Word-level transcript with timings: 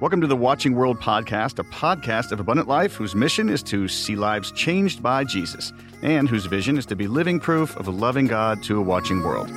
Welcome 0.00 0.20
to 0.20 0.28
the 0.28 0.36
Watching 0.36 0.76
World 0.76 1.00
podcast, 1.00 1.58
a 1.58 1.64
podcast 1.64 2.30
of 2.30 2.38
abundant 2.38 2.68
life 2.68 2.94
whose 2.94 3.16
mission 3.16 3.48
is 3.48 3.64
to 3.64 3.88
see 3.88 4.14
lives 4.14 4.52
changed 4.52 5.02
by 5.02 5.24
Jesus 5.24 5.72
and 6.02 6.28
whose 6.28 6.46
vision 6.46 6.78
is 6.78 6.86
to 6.86 6.94
be 6.94 7.08
living 7.08 7.40
proof 7.40 7.76
of 7.76 7.88
a 7.88 7.90
loving 7.90 8.28
God 8.28 8.62
to 8.62 8.78
a 8.78 8.80
watching 8.80 9.24
world. 9.24 9.50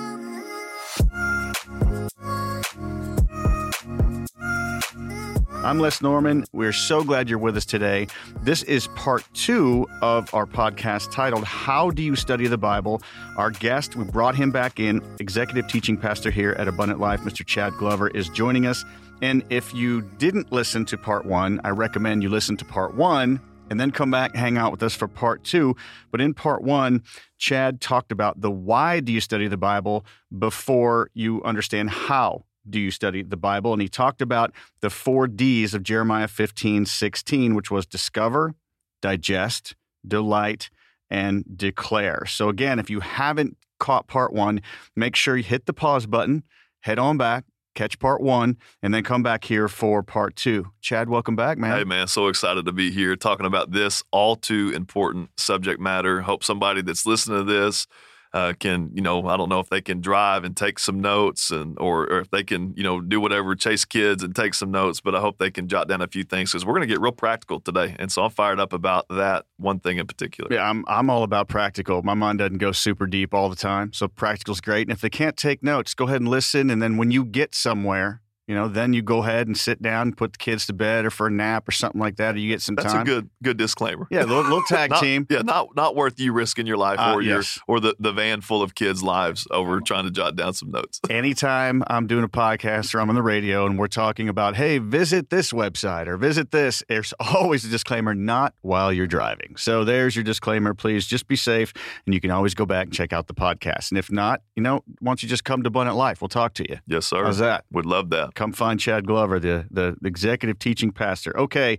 I'm 5.64 5.78
Les 5.78 6.02
Norman. 6.02 6.44
We're 6.54 6.74
so 6.74 7.04
glad 7.04 7.30
you're 7.30 7.38
with 7.38 7.56
us 7.56 7.66
today. 7.66 8.08
This 8.42 8.64
is 8.64 8.88
part 8.88 9.24
two 9.36 9.88
of 10.02 10.34
our 10.34 10.48
podcast 10.48 11.12
titled 11.12 11.44
How 11.44 11.92
Do 11.92 12.02
You 12.02 12.16
Study 12.16 12.48
the 12.48 12.58
Bible? 12.58 13.04
Our 13.38 13.52
guest, 13.52 13.96
we 13.96 14.04
brought 14.06 14.34
him 14.34 14.50
back 14.50 14.80
in, 14.80 15.04
executive 15.20 15.68
teaching 15.68 15.98
pastor 15.98 16.32
here 16.32 16.54
at 16.58 16.68
Abundant 16.68 17.00
Life, 17.00 17.22
Mr. 17.22 17.46
Chad 17.46 17.74
Glover, 17.78 18.08
is 18.08 18.28
joining 18.30 18.66
us. 18.66 18.84
And 19.22 19.44
if 19.52 19.72
you 19.72 20.02
didn't 20.02 20.52
listen 20.52 20.84
to 20.86 20.98
part 20.98 21.28
one, 21.28 21.62
I 21.64 21.70
recommend 21.70 22.24
you 22.24 22.30
listen 22.30 22.58
to 22.58 22.66
part 22.66 22.96
one 22.96 23.40
and 23.70 23.80
then 23.80 23.92
come 23.92 24.10
back 24.10 24.36
hang 24.36 24.58
out 24.58 24.72
with 24.72 24.82
us 24.82 24.96
for 24.96 25.08
part 25.08 25.44
two. 25.44 25.76
But 26.10 26.22
in 26.22 26.34
part 26.34 26.64
one, 26.64 27.04
Chad 27.38 27.82
talked 27.82 28.12
about 28.12 28.42
the 28.42 28.50
why 28.50 29.00
do 29.00 29.14
you 29.14 29.22
study 29.22 29.48
the 29.48 29.58
Bible 29.58 30.08
before 30.38 31.12
you 31.14 31.44
understand 31.44 31.92
how 31.92 32.46
do 32.70 32.80
you 32.80 32.92
study 32.92 33.24
the 33.24 33.38
Bible? 33.38 33.74
And 33.74 33.82
he 33.82 33.88
talked 33.88 34.22
about 34.22 34.52
the 34.82 34.90
four 34.90 35.28
D's 35.28 35.74
of 35.74 35.84
Jeremiah 35.84 36.28
15, 36.28 36.86
16, 36.86 37.56
which 37.56 37.72
was 37.72 37.86
discover, 37.86 38.54
digest, 39.02 39.76
delight, 40.08 40.70
and 41.10 41.44
declare. 41.56 42.26
So, 42.26 42.50
again, 42.50 42.80
if 42.80 42.90
you 42.90 43.02
haven't 43.02 43.58
caught 43.80 44.08
part 44.08 44.34
one, 44.34 44.62
make 44.96 45.16
sure 45.16 45.36
you 45.36 45.44
hit 45.44 45.66
the 45.66 45.74
pause 45.74 46.06
button, 46.06 46.44
head 46.82 47.00
on 47.00 47.18
back, 47.18 47.46
catch 47.76 48.00
part 48.00 48.22
one, 48.22 48.58
and 48.82 48.94
then 48.94 49.04
come 49.04 49.24
back 49.24 49.46
here 49.46 49.68
for 49.68 50.04
part 50.04 50.36
two. 50.36 50.72
Chad, 50.82 51.10
welcome 51.10 51.36
back, 51.36 51.58
man. 51.58 51.78
Hey, 51.78 51.84
man, 51.84 52.08
so 52.08 52.28
excited 52.28 52.66
to 52.66 52.72
be 52.72 52.92
here 52.92 53.16
talking 53.16 53.46
about 53.46 53.72
this 53.72 54.04
all 54.12 54.36
too 54.36 54.72
important 54.76 55.30
subject 55.38 55.80
matter. 55.80 56.22
Hope 56.22 56.44
somebody 56.44 56.82
that's 56.82 57.06
listening 57.06 57.40
to 57.40 57.44
this 57.44 57.88
uh, 58.34 58.54
can 58.60 58.92
you 58.94 59.02
know 59.02 59.28
I 59.28 59.38
don't 59.38 59.50
know 59.50 59.60
if 59.60 59.70
they 59.70 59.82
can 59.82 60.02
drive 60.02 60.44
and 60.44 60.56
take 60.56 60.80
some 60.80 61.00
notes 61.00 61.52
and 61.52 61.78
or, 61.80 62.04
or, 62.04 62.20
if 62.20 62.30
they 62.30 62.44
can 62.44 62.74
you 62.76 62.84
know 62.84 63.02
do 63.02 63.20
whatever 63.20 63.56
chase 63.56 63.86
kids 63.86 64.24
and 64.24 64.36
take 64.36 64.54
some 64.54 64.72
notes 64.72 65.02
but 65.02 65.16
I 65.16 65.20
hope 65.20 65.38
they 65.38 65.52
can 65.52 65.68
jot 65.68 65.88
down 65.88 66.02
a 66.02 66.08
few 66.08 66.24
things 66.24 66.52
because 66.52 66.66
we're 66.66 66.74
going 66.74 66.88
to 66.88 66.94
get 66.94 67.02
real 67.02 67.12
practical 67.12 67.60
today 67.60 67.96
and 68.00 68.12
so 68.12 68.24
I'm 68.24 68.32
fired 68.32 68.60
up 68.60 68.74
about 68.74 69.08
that 69.10 69.46
one 69.58 69.80
thing 69.80 69.98
in 69.98 70.08
particular. 70.08 70.54
Yeah, 70.54 70.70
I'm 70.70 70.86
I'm 70.88 71.10
all 71.10 71.24
about 71.24 71.48
practical. 71.48 72.02
My 72.04 72.14
mind 72.14 72.40
doesn't 72.40 72.60
go 72.60 72.72
super 72.72 73.08
deep 73.08 73.34
all 73.34 73.50
the 73.50 73.56
time, 73.56 73.94
so 73.94 74.08
practical's 74.08 74.62
great. 74.62 74.88
And 74.88 74.92
if 74.92 75.02
they 75.02 75.10
can't 75.10 75.38
take 75.38 75.64
notes, 75.64 75.94
go 75.94 76.06
ahead 76.06 76.22
and 76.22 76.30
listen, 76.30 76.70
and 76.70 76.82
then 76.82 76.98
when 76.98 77.12
you 77.12 77.26
get 77.26 77.54
somewhere 77.54 78.22
you 78.52 78.58
know, 78.58 78.68
then 78.68 78.92
you 78.92 79.02
go 79.02 79.20
ahead 79.20 79.48
and 79.48 79.58
sit 79.58 79.82
down, 79.82 80.12
put 80.12 80.34
the 80.34 80.38
kids 80.38 80.66
to 80.66 80.74
bed, 80.74 81.06
or 81.06 81.10
for 81.10 81.28
a 81.28 81.32
nap, 81.32 81.70
or 81.70 81.72
something 81.72 82.02
like 82.02 82.18
that, 82.18 82.36
or 82.36 82.38
you 82.38 82.50
get 82.50 82.62
some 82.62 82.76
That's 82.76 82.92
time. 82.92 83.06
That's 83.06 83.18
a 83.18 83.22
good 83.22 83.30
good 83.42 83.58
disclaimer. 83.58 84.08
Yeah, 84.12 84.26
little, 84.26 84.44
little 84.44 84.64
tag 84.64 84.90
not, 84.90 85.02
team. 85.02 85.26
Yeah, 85.30 85.42
not 85.42 85.74
not 85.74 85.96
worth 85.96 86.20
you 86.20 86.34
risking 86.34 86.68
your 86.68 86.76
life 86.76 87.00
uh, 87.00 87.14
or 87.14 87.22
yes. 87.22 87.62
your 87.70 87.78
or 87.78 87.80
the, 87.80 87.96
the 87.98 88.12
van 88.12 88.42
full 88.42 88.62
of 88.62 88.76
kids' 88.76 89.02
lives 89.02 89.48
over 89.52 89.80
trying 89.80 90.04
to 90.04 90.12
jot 90.12 90.36
down 90.36 90.54
some 90.54 90.70
notes. 90.70 91.00
Anytime 91.10 91.82
I'm 91.88 92.08
doing 92.08 92.26
a 92.26 92.28
podcast 92.28 92.94
or 92.94 93.00
I'm 93.00 93.08
on 93.08 93.16
the 93.16 93.22
radio 93.22 93.66
and 93.66 93.80
we're 93.80 93.88
talking 93.88 94.28
about, 94.28 94.58
hey, 94.58 94.80
visit 94.80 95.30
this 95.30 95.54
website 95.54 96.08
or 96.08 96.18
visit 96.18 96.52
this, 96.52 96.84
there's 96.90 97.14
always 97.22 97.64
a 97.64 97.70
disclaimer, 97.70 98.14
not 98.14 98.54
while 98.64 98.92
you're 98.92 99.08
driving. 99.08 99.56
So 99.56 99.86
there's 99.86 100.14
your 100.14 100.26
disclaimer. 100.26 100.74
Please 100.74 101.08
just 101.08 101.26
be 101.30 101.38
safe, 101.38 101.72
and 102.06 102.14
you 102.14 102.20
can 102.20 102.32
always 102.32 102.54
go 102.54 102.66
back 102.66 102.88
and 102.88 102.94
check 102.94 103.14
out 103.14 103.28
the 103.28 103.34
podcast. 103.34 103.92
And 103.92 103.98
if 103.98 104.12
not, 104.12 104.42
you 104.58 104.62
know, 104.62 104.84
why 105.00 105.12
don't 105.12 105.24
you 105.24 105.30
just 105.30 105.46
come 105.46 105.64
to 105.64 105.68
Abundant 105.68 105.96
Life? 105.96 106.22
We'll 106.22 106.28
talk 106.28 106.54
to 106.56 106.70
you. 106.70 106.80
Yes, 106.86 107.06
sir. 107.06 107.24
How's 107.24 107.38
that? 107.38 107.64
Would 107.72 107.86
love 107.86 108.10
that. 108.10 108.36
Come 108.42 108.54
find 108.54 108.80
Chad 108.80 109.06
Glover 109.06 109.40
the, 109.40 109.68
the 109.70 109.96
executive 110.04 110.58
teaching 110.58 110.92
pastor. 110.92 111.38
Okay, 111.38 111.78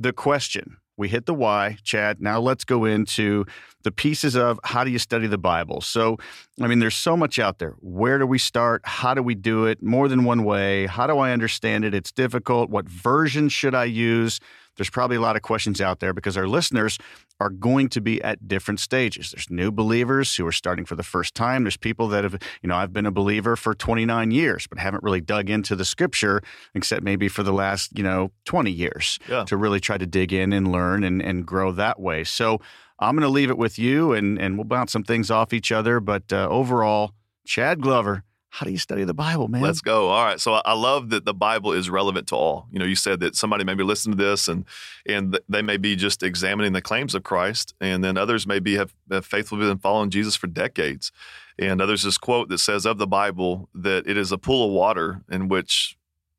the 0.00 0.12
question. 0.12 0.78
We 0.96 1.08
hit 1.08 1.26
the 1.26 1.34
why, 1.34 1.76
Chad. 1.84 2.20
Now 2.20 2.40
let's 2.40 2.64
go 2.64 2.84
into 2.84 3.46
the 3.84 3.92
pieces 3.92 4.34
of 4.34 4.58
how 4.64 4.82
do 4.82 4.90
you 4.90 4.98
study 4.98 5.28
the 5.28 5.38
Bible. 5.38 5.80
So, 5.80 6.16
I 6.60 6.66
mean, 6.66 6.80
there's 6.80 6.96
so 6.96 7.16
much 7.16 7.38
out 7.38 7.60
there. 7.60 7.76
Where 7.78 8.18
do 8.18 8.26
we 8.26 8.38
start? 8.38 8.82
How 8.82 9.14
do 9.14 9.22
we 9.22 9.36
do 9.36 9.66
it? 9.66 9.84
More 9.84 10.08
than 10.08 10.24
one 10.24 10.42
way. 10.42 10.86
How 10.86 11.06
do 11.06 11.16
I 11.16 11.30
understand 11.30 11.84
it? 11.84 11.94
It's 11.94 12.10
difficult. 12.10 12.70
What 12.70 12.88
version 12.88 13.48
should 13.48 13.76
I 13.76 13.84
use? 13.84 14.40
There's 14.76 14.90
probably 14.90 15.16
a 15.16 15.20
lot 15.20 15.36
of 15.36 15.42
questions 15.42 15.80
out 15.80 16.00
there 16.00 16.12
because 16.12 16.36
our 16.36 16.48
listeners 16.48 16.98
are 17.40 17.50
going 17.50 17.88
to 17.88 18.00
be 18.00 18.22
at 18.22 18.46
different 18.46 18.78
stages. 18.78 19.32
There's 19.32 19.50
new 19.50 19.72
believers 19.72 20.36
who 20.36 20.46
are 20.46 20.52
starting 20.52 20.84
for 20.84 20.94
the 20.94 21.02
first 21.02 21.34
time. 21.34 21.64
There's 21.64 21.78
people 21.78 22.06
that 22.08 22.22
have, 22.22 22.38
you 22.62 22.68
know, 22.68 22.76
I've 22.76 22.92
been 22.92 23.06
a 23.06 23.10
believer 23.10 23.56
for 23.56 23.74
29 23.74 24.30
years, 24.30 24.66
but 24.66 24.78
haven't 24.78 25.02
really 25.02 25.22
dug 25.22 25.48
into 25.48 25.74
the 25.74 25.84
scripture 25.84 26.42
except 26.74 27.02
maybe 27.02 27.28
for 27.28 27.42
the 27.42 27.52
last, 27.52 27.96
you 27.96 28.04
know, 28.04 28.30
20 28.44 28.70
years 28.70 29.18
yeah. 29.28 29.44
to 29.44 29.56
really 29.56 29.80
try 29.80 29.96
to 29.96 30.06
dig 30.06 30.32
in 30.32 30.52
and 30.52 30.70
learn 30.70 31.02
and, 31.02 31.22
and 31.22 31.46
grow 31.46 31.72
that 31.72 31.98
way. 31.98 32.22
So 32.24 32.60
I'm 32.98 33.16
going 33.16 33.22
to 33.22 33.32
leave 33.32 33.50
it 33.50 33.58
with 33.58 33.78
you 33.78 34.12
and, 34.12 34.38
and 34.38 34.58
we'll 34.58 34.64
bounce 34.64 34.92
some 34.92 35.04
things 35.04 35.30
off 35.30 35.54
each 35.54 35.72
other. 35.72 35.98
But 35.98 36.32
uh, 36.32 36.46
overall, 36.50 37.14
Chad 37.46 37.80
Glover, 37.80 38.24
how 38.52 38.66
do 38.66 38.72
you 38.72 38.78
study 38.78 39.04
the 39.04 39.14
Bible, 39.14 39.46
man? 39.46 39.62
Let's 39.62 39.80
go. 39.80 40.08
All 40.08 40.24
right. 40.24 40.40
So 40.40 40.54
I 40.54 40.72
love 40.72 41.10
that 41.10 41.24
the 41.24 41.32
Bible 41.32 41.72
is 41.72 41.88
relevant 41.88 42.26
to 42.28 42.36
all. 42.36 42.66
You 42.72 42.80
know, 42.80 42.84
you 42.84 42.96
said 42.96 43.20
that 43.20 43.36
somebody 43.36 43.62
may 43.62 43.74
be 43.74 43.84
listening 43.84 44.18
to 44.18 44.24
this 44.24 44.48
and 44.48 44.64
and 45.06 45.38
they 45.48 45.62
may 45.62 45.76
be 45.76 45.94
just 45.94 46.24
examining 46.24 46.72
the 46.72 46.82
claims 46.82 47.14
of 47.14 47.22
Christ, 47.22 47.74
and 47.80 48.02
then 48.02 48.18
others 48.18 48.46
maybe 48.46 48.76
have, 48.76 48.92
have 49.10 49.24
faithfully 49.24 49.66
been 49.66 49.78
following 49.78 50.10
Jesus 50.10 50.34
for 50.34 50.48
decades. 50.48 51.12
And 51.58 51.78
there's 51.78 52.02
this 52.02 52.18
quote 52.18 52.48
that 52.48 52.58
says 52.58 52.86
of 52.86 52.98
the 52.98 53.06
Bible 53.06 53.68
that 53.74 54.06
it 54.06 54.16
is 54.16 54.32
a 54.32 54.38
pool 54.38 54.66
of 54.66 54.72
water 54.72 55.22
in 55.30 55.48
which 55.48 55.96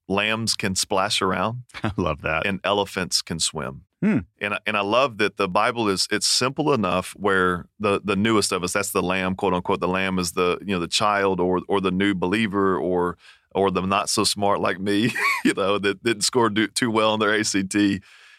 lambs 0.09 0.55
can 0.55 0.75
splash 0.75 1.21
around. 1.21 1.63
I 1.83 1.91
love 1.95 2.21
that. 2.23 2.45
And 2.45 2.59
elephants 2.63 3.21
can 3.21 3.39
swim. 3.39 3.85
Hmm. 4.01 4.19
And 4.39 4.57
and 4.65 4.75
I 4.75 4.81
love 4.81 5.19
that 5.19 5.37
the 5.37 5.47
Bible 5.47 5.87
is 5.87 6.07
it's 6.11 6.27
simple 6.27 6.73
enough 6.73 7.11
where 7.15 7.65
the 7.79 8.01
the 8.03 8.15
newest 8.15 8.51
of 8.51 8.63
us 8.63 8.73
that's 8.73 8.91
the 8.91 9.03
lamb 9.03 9.35
quote 9.35 9.53
unquote 9.53 9.79
the 9.79 9.87
lamb 9.87 10.17
is 10.17 10.31
the 10.31 10.57
you 10.61 10.73
know 10.73 10.79
the 10.79 10.87
child 10.87 11.39
or 11.39 11.61
or 11.67 11.79
the 11.79 11.91
new 11.91 12.15
believer 12.15 12.77
or 12.77 13.17
or 13.53 13.69
the 13.69 13.81
not 13.81 14.09
so 14.09 14.23
smart 14.23 14.59
like 14.59 14.79
me 14.79 15.11
you 15.45 15.53
know 15.53 15.77
that 15.77 16.03
didn't 16.03 16.23
score 16.23 16.49
do, 16.49 16.67
too 16.67 16.89
well 16.89 17.11
on 17.11 17.19
their 17.19 17.37
ACT 17.39 17.75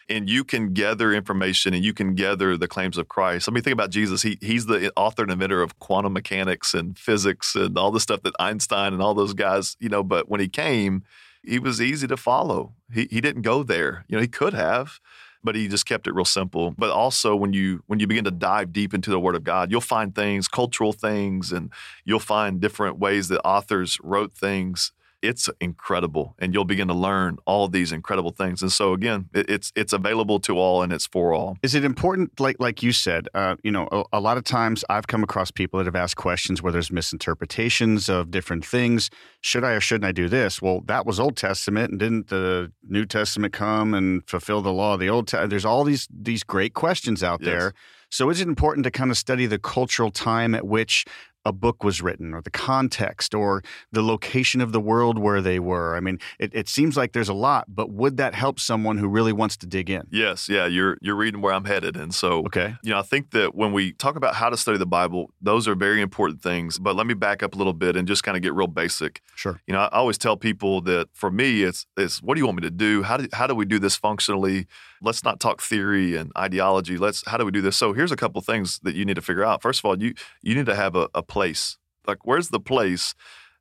and 0.09 0.29
you 0.29 0.43
can 0.43 0.73
gather 0.73 1.13
information 1.13 1.73
and 1.73 1.83
you 1.83 1.93
can 1.93 2.13
gather 2.13 2.57
the 2.57 2.67
claims 2.67 2.97
of 2.97 3.07
Christ. 3.07 3.47
I 3.47 3.51
mean, 3.51 3.63
think 3.63 3.73
about 3.73 3.89
Jesus. 3.89 4.21
He 4.21 4.37
he's 4.41 4.65
the 4.65 4.91
author 4.95 5.23
and 5.23 5.31
inventor 5.31 5.61
of 5.61 5.79
quantum 5.79 6.13
mechanics 6.13 6.73
and 6.73 6.97
physics 6.97 7.55
and 7.55 7.77
all 7.77 7.91
the 7.91 7.99
stuff 7.99 8.21
that 8.23 8.33
Einstein 8.39 8.93
and 8.93 9.01
all 9.01 9.13
those 9.13 9.33
guys, 9.33 9.77
you 9.79 9.89
know. 9.89 10.03
But 10.03 10.29
when 10.29 10.39
he 10.41 10.47
came, 10.47 11.03
he 11.43 11.59
was 11.59 11.81
easy 11.81 12.07
to 12.07 12.17
follow. 12.17 12.73
He 12.93 13.07
he 13.09 13.21
didn't 13.21 13.43
go 13.43 13.63
there. 13.63 14.05
You 14.07 14.17
know, 14.17 14.21
he 14.21 14.27
could 14.27 14.53
have, 14.53 14.99
but 15.43 15.55
he 15.55 15.67
just 15.67 15.85
kept 15.85 16.07
it 16.07 16.13
real 16.13 16.25
simple. 16.25 16.71
But 16.77 16.91
also 16.91 17.35
when 17.35 17.53
you 17.53 17.83
when 17.87 17.99
you 17.99 18.07
begin 18.07 18.23
to 18.25 18.31
dive 18.31 18.73
deep 18.73 18.93
into 18.93 19.09
the 19.09 19.19
Word 19.19 19.35
of 19.35 19.43
God, 19.43 19.71
you'll 19.71 19.81
find 19.81 20.15
things, 20.15 20.47
cultural 20.47 20.93
things, 20.93 21.51
and 21.51 21.71
you'll 22.05 22.19
find 22.19 22.59
different 22.59 22.99
ways 22.99 23.27
that 23.27 23.41
authors 23.41 23.97
wrote 24.01 24.33
things 24.33 24.91
it's 25.23 25.49
incredible 25.59 26.35
and 26.37 26.53
you'll 26.53 26.65
begin 26.65 26.87
to 26.89 26.93
learn 26.93 27.37
all 27.45 27.67
these 27.67 27.91
incredible 27.91 28.31
things 28.31 28.61
and 28.61 28.71
so 28.71 28.93
again 28.93 29.29
it, 29.33 29.49
it's 29.49 29.71
it's 29.75 29.93
available 29.93 30.39
to 30.39 30.57
all 30.57 30.83
and 30.83 30.91
it's 30.91 31.07
for 31.07 31.33
all. 31.33 31.57
Is 31.63 31.73
it 31.73 31.85
important 31.85 32.39
like 32.39 32.57
like 32.59 32.83
you 32.83 32.91
said 32.91 33.27
uh, 33.33 33.55
you 33.63 33.71
know 33.71 33.87
a, 33.91 34.03
a, 34.13 34.19
lot 34.19 34.37
of 34.37 34.43
times 34.43 34.83
i've 34.89 35.07
come 35.07 35.23
across 35.23 35.49
people 35.49 35.77
that 35.77 35.85
have 35.85 35.95
asked 35.95 36.17
questions 36.17 36.61
where 36.61 36.71
there's 36.71 36.91
misinterpretations 36.91 38.09
of 38.09 38.29
different 38.29 38.65
things. 38.65 39.09
Should 39.41 39.63
i 39.63 39.71
or 39.71 39.79
shouldn't 39.79 40.05
i 40.05 40.11
do 40.11 40.27
this? 40.27 40.61
Well 40.61 40.81
that 40.85 41.05
was 41.05 41.19
old 41.19 41.37
testament 41.37 41.91
and 41.91 41.99
didn't 41.99 42.27
the 42.27 42.71
new 42.87 43.05
testament 43.05 43.53
come 43.53 43.93
and 43.93 44.27
fulfill 44.27 44.61
the 44.61 44.73
law 44.73 44.95
of 44.95 44.99
the 44.99 45.09
old 45.09 45.27
testament 45.27 45.49
there's 45.49 45.65
all 45.65 45.83
these 45.83 46.07
these 46.11 46.43
great 46.43 46.73
questions 46.73 47.23
out 47.23 47.41
yes. 47.41 47.47
there. 47.47 47.73
So 48.09 48.29
is 48.29 48.39
it 48.41 48.47
important 48.47 48.83
to 48.83 48.91
kind 48.91 49.09
of 49.09 49.17
study 49.17 49.47
the 49.47 49.57
cultural 49.57 50.11
time 50.11 50.53
at 50.53 50.67
which 50.67 51.05
a 51.45 51.51
book 51.51 51.83
was 51.83 52.01
written 52.01 52.33
or 52.33 52.41
the 52.41 52.49
context 52.49 53.35
or 53.35 53.63
the 53.91 54.01
location 54.01 54.61
of 54.61 54.71
the 54.71 54.79
world 54.79 55.17
where 55.17 55.41
they 55.41 55.59
were. 55.59 55.95
I 55.95 55.99
mean, 55.99 56.19
it, 56.39 56.53
it, 56.53 56.69
seems 56.69 56.95
like 56.95 57.11
there's 57.11 57.29
a 57.29 57.33
lot, 57.33 57.65
but 57.67 57.91
would 57.91 58.17
that 58.17 58.33
help 58.33 58.59
someone 58.59 58.97
who 58.97 59.07
really 59.07 59.33
wants 59.33 59.57
to 59.57 59.67
dig 59.67 59.89
in? 59.89 60.07
Yes, 60.09 60.47
yeah, 60.47 60.65
you're 60.65 60.97
you're 61.01 61.15
reading 61.15 61.41
where 61.41 61.53
I'm 61.53 61.65
headed. 61.65 61.97
And 61.97 62.15
so 62.15 62.39
okay. 62.45 62.75
you 62.81 62.91
know, 62.91 62.99
I 62.99 63.01
think 63.01 63.31
that 63.31 63.53
when 63.53 63.73
we 63.73 63.91
talk 63.93 64.15
about 64.15 64.35
how 64.35 64.49
to 64.49 64.57
study 64.57 64.77
the 64.77 64.85
Bible, 64.85 65.31
those 65.41 65.67
are 65.67 65.75
very 65.75 66.01
important 66.01 66.41
things. 66.41 66.79
But 66.79 66.95
let 66.95 67.05
me 67.05 67.13
back 67.13 67.43
up 67.43 67.53
a 67.53 67.57
little 67.57 67.73
bit 67.73 67.95
and 67.95 68.07
just 68.07 68.23
kind 68.23 68.37
of 68.37 68.41
get 68.41 68.53
real 68.53 68.67
basic. 68.67 69.21
Sure. 69.35 69.61
You 69.67 69.73
know, 69.73 69.81
I 69.81 69.89
always 69.89 70.17
tell 70.17 70.37
people 70.37 70.81
that 70.81 71.09
for 71.13 71.29
me 71.29 71.63
it's 71.63 71.85
it's 71.97 72.21
what 72.23 72.35
do 72.35 72.39
you 72.39 72.45
want 72.45 72.61
me 72.61 72.63
to 72.63 72.71
do? 72.71 73.03
How 73.03 73.17
do 73.17 73.27
how 73.33 73.47
do 73.47 73.55
we 73.55 73.65
do 73.65 73.79
this 73.79 73.95
functionally? 73.95 74.67
Let's 75.01 75.23
not 75.23 75.41
talk 75.41 75.61
theory 75.61 76.15
and 76.15 76.31
ideology. 76.37 76.97
Let's 76.97 77.27
how 77.27 77.37
do 77.37 77.45
we 77.45 77.51
do 77.51 77.61
this? 77.61 77.75
So 77.75 77.93
here's 77.93 78.11
a 78.11 78.15
couple 78.15 78.41
things 78.41 78.79
that 78.83 78.95
you 78.95 79.03
need 79.03 79.15
to 79.15 79.21
figure 79.21 79.43
out. 79.43 79.61
First 79.61 79.81
of 79.81 79.85
all, 79.85 80.01
you 80.01 80.13
you 80.41 80.55
need 80.55 80.65
to 80.67 80.75
have 80.75 80.95
a, 80.95 81.09
a 81.13 81.21
place. 81.33 81.77
Like, 82.05 82.19
where's 82.25 82.49
the 82.49 82.59
place 82.59 83.15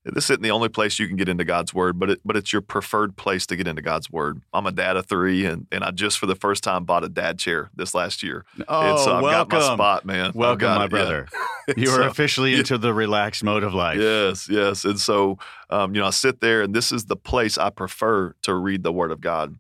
this 0.05 0.25
isn't 0.31 0.43
the 0.43 0.51
only 0.51 0.69
place 0.69 0.99
you 0.99 1.07
can 1.07 1.17
get 1.17 1.29
into 1.29 1.45
God's 1.45 1.73
word, 1.73 1.99
but 1.99 2.11
it, 2.11 2.21
but 2.25 2.37
it's 2.37 2.53
your 2.53 2.61
preferred 2.61 3.17
place 3.17 3.47
to 3.47 3.57
get 3.57 3.69
into 3.69 3.83
God's 3.83 4.11
word. 4.11 4.43
I'm 4.53 4.67
a 4.67 4.73
dad 4.73 4.97
of 4.97 5.07
three, 5.07 5.47
and, 5.47 5.69
and 5.71 5.85
I 5.85 5.93
just 5.93 6.19
for 6.19 6.27
the 6.27 6.35
first 6.35 6.65
time 6.65 6.85
bought 6.85 7.05
a 7.05 7.09
dad 7.09 7.39
chair 7.39 7.71
this 7.77 7.95
last 7.95 8.21
year. 8.21 8.45
Oh, 8.67 8.91
and 8.91 8.99
so 8.99 9.15
I've 9.15 9.23
welcome. 9.23 9.61
got 9.61 9.69
my 9.69 9.75
spot, 9.75 10.05
man. 10.05 10.33
Welcome, 10.35 10.69
my 10.71 10.77
it, 10.77 10.83
yeah. 10.83 10.89
brother. 10.89 11.29
You 11.77 11.91
are 11.91 12.03
So- 12.03 12.09
officially 12.09 12.51
yeah. 12.53 12.59
into 12.59 12.77
the 12.79 12.93
relaxed 12.93 13.45
mode 13.45 13.63
of 13.63 13.73
life. 13.73 14.01
Yes, 14.01 14.49
yes. 14.49 14.85
And 14.85 14.99
so, 14.99 15.39
um, 15.71 15.95
you 15.95 16.01
know, 16.01 16.09
I 16.09 16.11
sit 16.11 16.41
there, 16.41 16.63
and 16.63 16.75
this 16.75 16.91
is 16.91 17.05
the 17.05 17.15
place 17.15 17.57
I 17.57 17.71
prefer 17.71 18.35
to 18.43 18.55
read 18.55 18.83
the 18.83 18.93
Word 18.93 19.13
of 19.13 19.21
God. 19.21 19.55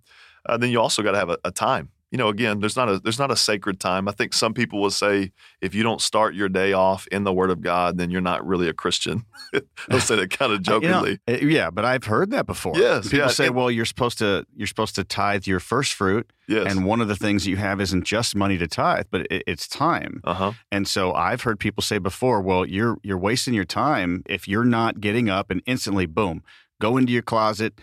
Uh, 0.44 0.56
then 0.56 0.70
you 0.72 0.80
also 0.80 1.04
got 1.04 1.12
to 1.12 1.18
have 1.18 1.30
a, 1.30 1.38
a 1.44 1.52
time. 1.52 1.90
You 2.12 2.18
know, 2.18 2.28
again, 2.28 2.60
there's 2.60 2.76
not 2.76 2.90
a 2.90 2.98
there's 2.98 3.18
not 3.18 3.30
a 3.30 3.36
sacred 3.36 3.80
time. 3.80 4.06
I 4.06 4.12
think 4.12 4.34
some 4.34 4.52
people 4.52 4.82
will 4.82 4.90
say 4.90 5.32
if 5.62 5.74
you 5.74 5.82
don't 5.82 6.00
start 6.00 6.34
your 6.34 6.50
day 6.50 6.74
off 6.74 7.06
in 7.06 7.24
the 7.24 7.32
Word 7.32 7.48
of 7.48 7.62
God, 7.62 7.96
then 7.96 8.10
you're 8.10 8.20
not 8.20 8.46
really 8.46 8.68
a 8.68 8.74
Christian. 8.74 9.24
They'll 9.88 9.98
say 9.98 10.16
that 10.16 10.30
kind 10.30 10.52
of 10.52 10.58
You 10.82 10.88
know, 10.88 11.06
jokingly. 11.06 11.20
uh, 11.26 11.46
yeah, 11.46 11.70
but 11.70 11.86
I've 11.86 12.04
heard 12.04 12.30
that 12.32 12.44
before. 12.46 12.74
Yes, 12.76 13.04
people 13.04 13.20
yeah, 13.20 13.28
say, 13.28 13.48
"Well, 13.48 13.70
you're 13.70 13.86
supposed 13.86 14.18
to 14.18 14.44
you're 14.54 14.66
supposed 14.66 14.94
to 14.96 15.04
tithe 15.04 15.46
your 15.46 15.58
first 15.58 15.94
fruit, 15.94 16.30
yes. 16.46 16.70
and 16.70 16.84
one 16.84 17.00
of 17.00 17.08
the 17.08 17.16
things 17.16 17.46
you 17.46 17.56
have 17.56 17.80
isn't 17.80 18.04
just 18.04 18.36
money 18.36 18.58
to 18.58 18.68
tithe, 18.68 19.06
but 19.10 19.26
it, 19.30 19.42
it's 19.46 19.66
time." 19.66 20.20
uh 20.24 20.34
huh. 20.34 20.52
And 20.70 20.86
so 20.86 21.14
I've 21.14 21.40
heard 21.42 21.58
people 21.58 21.82
say 21.82 21.96
before, 21.96 22.42
"Well, 22.42 22.66
you're 22.66 22.98
you're 23.02 23.16
wasting 23.16 23.54
your 23.54 23.64
time 23.64 24.22
if 24.26 24.46
you're 24.46 24.64
not 24.66 25.00
getting 25.00 25.30
up 25.30 25.50
and 25.50 25.62
instantly, 25.64 26.04
boom, 26.04 26.42
go 26.78 26.98
into 26.98 27.10
your 27.10 27.22
closet." 27.22 27.80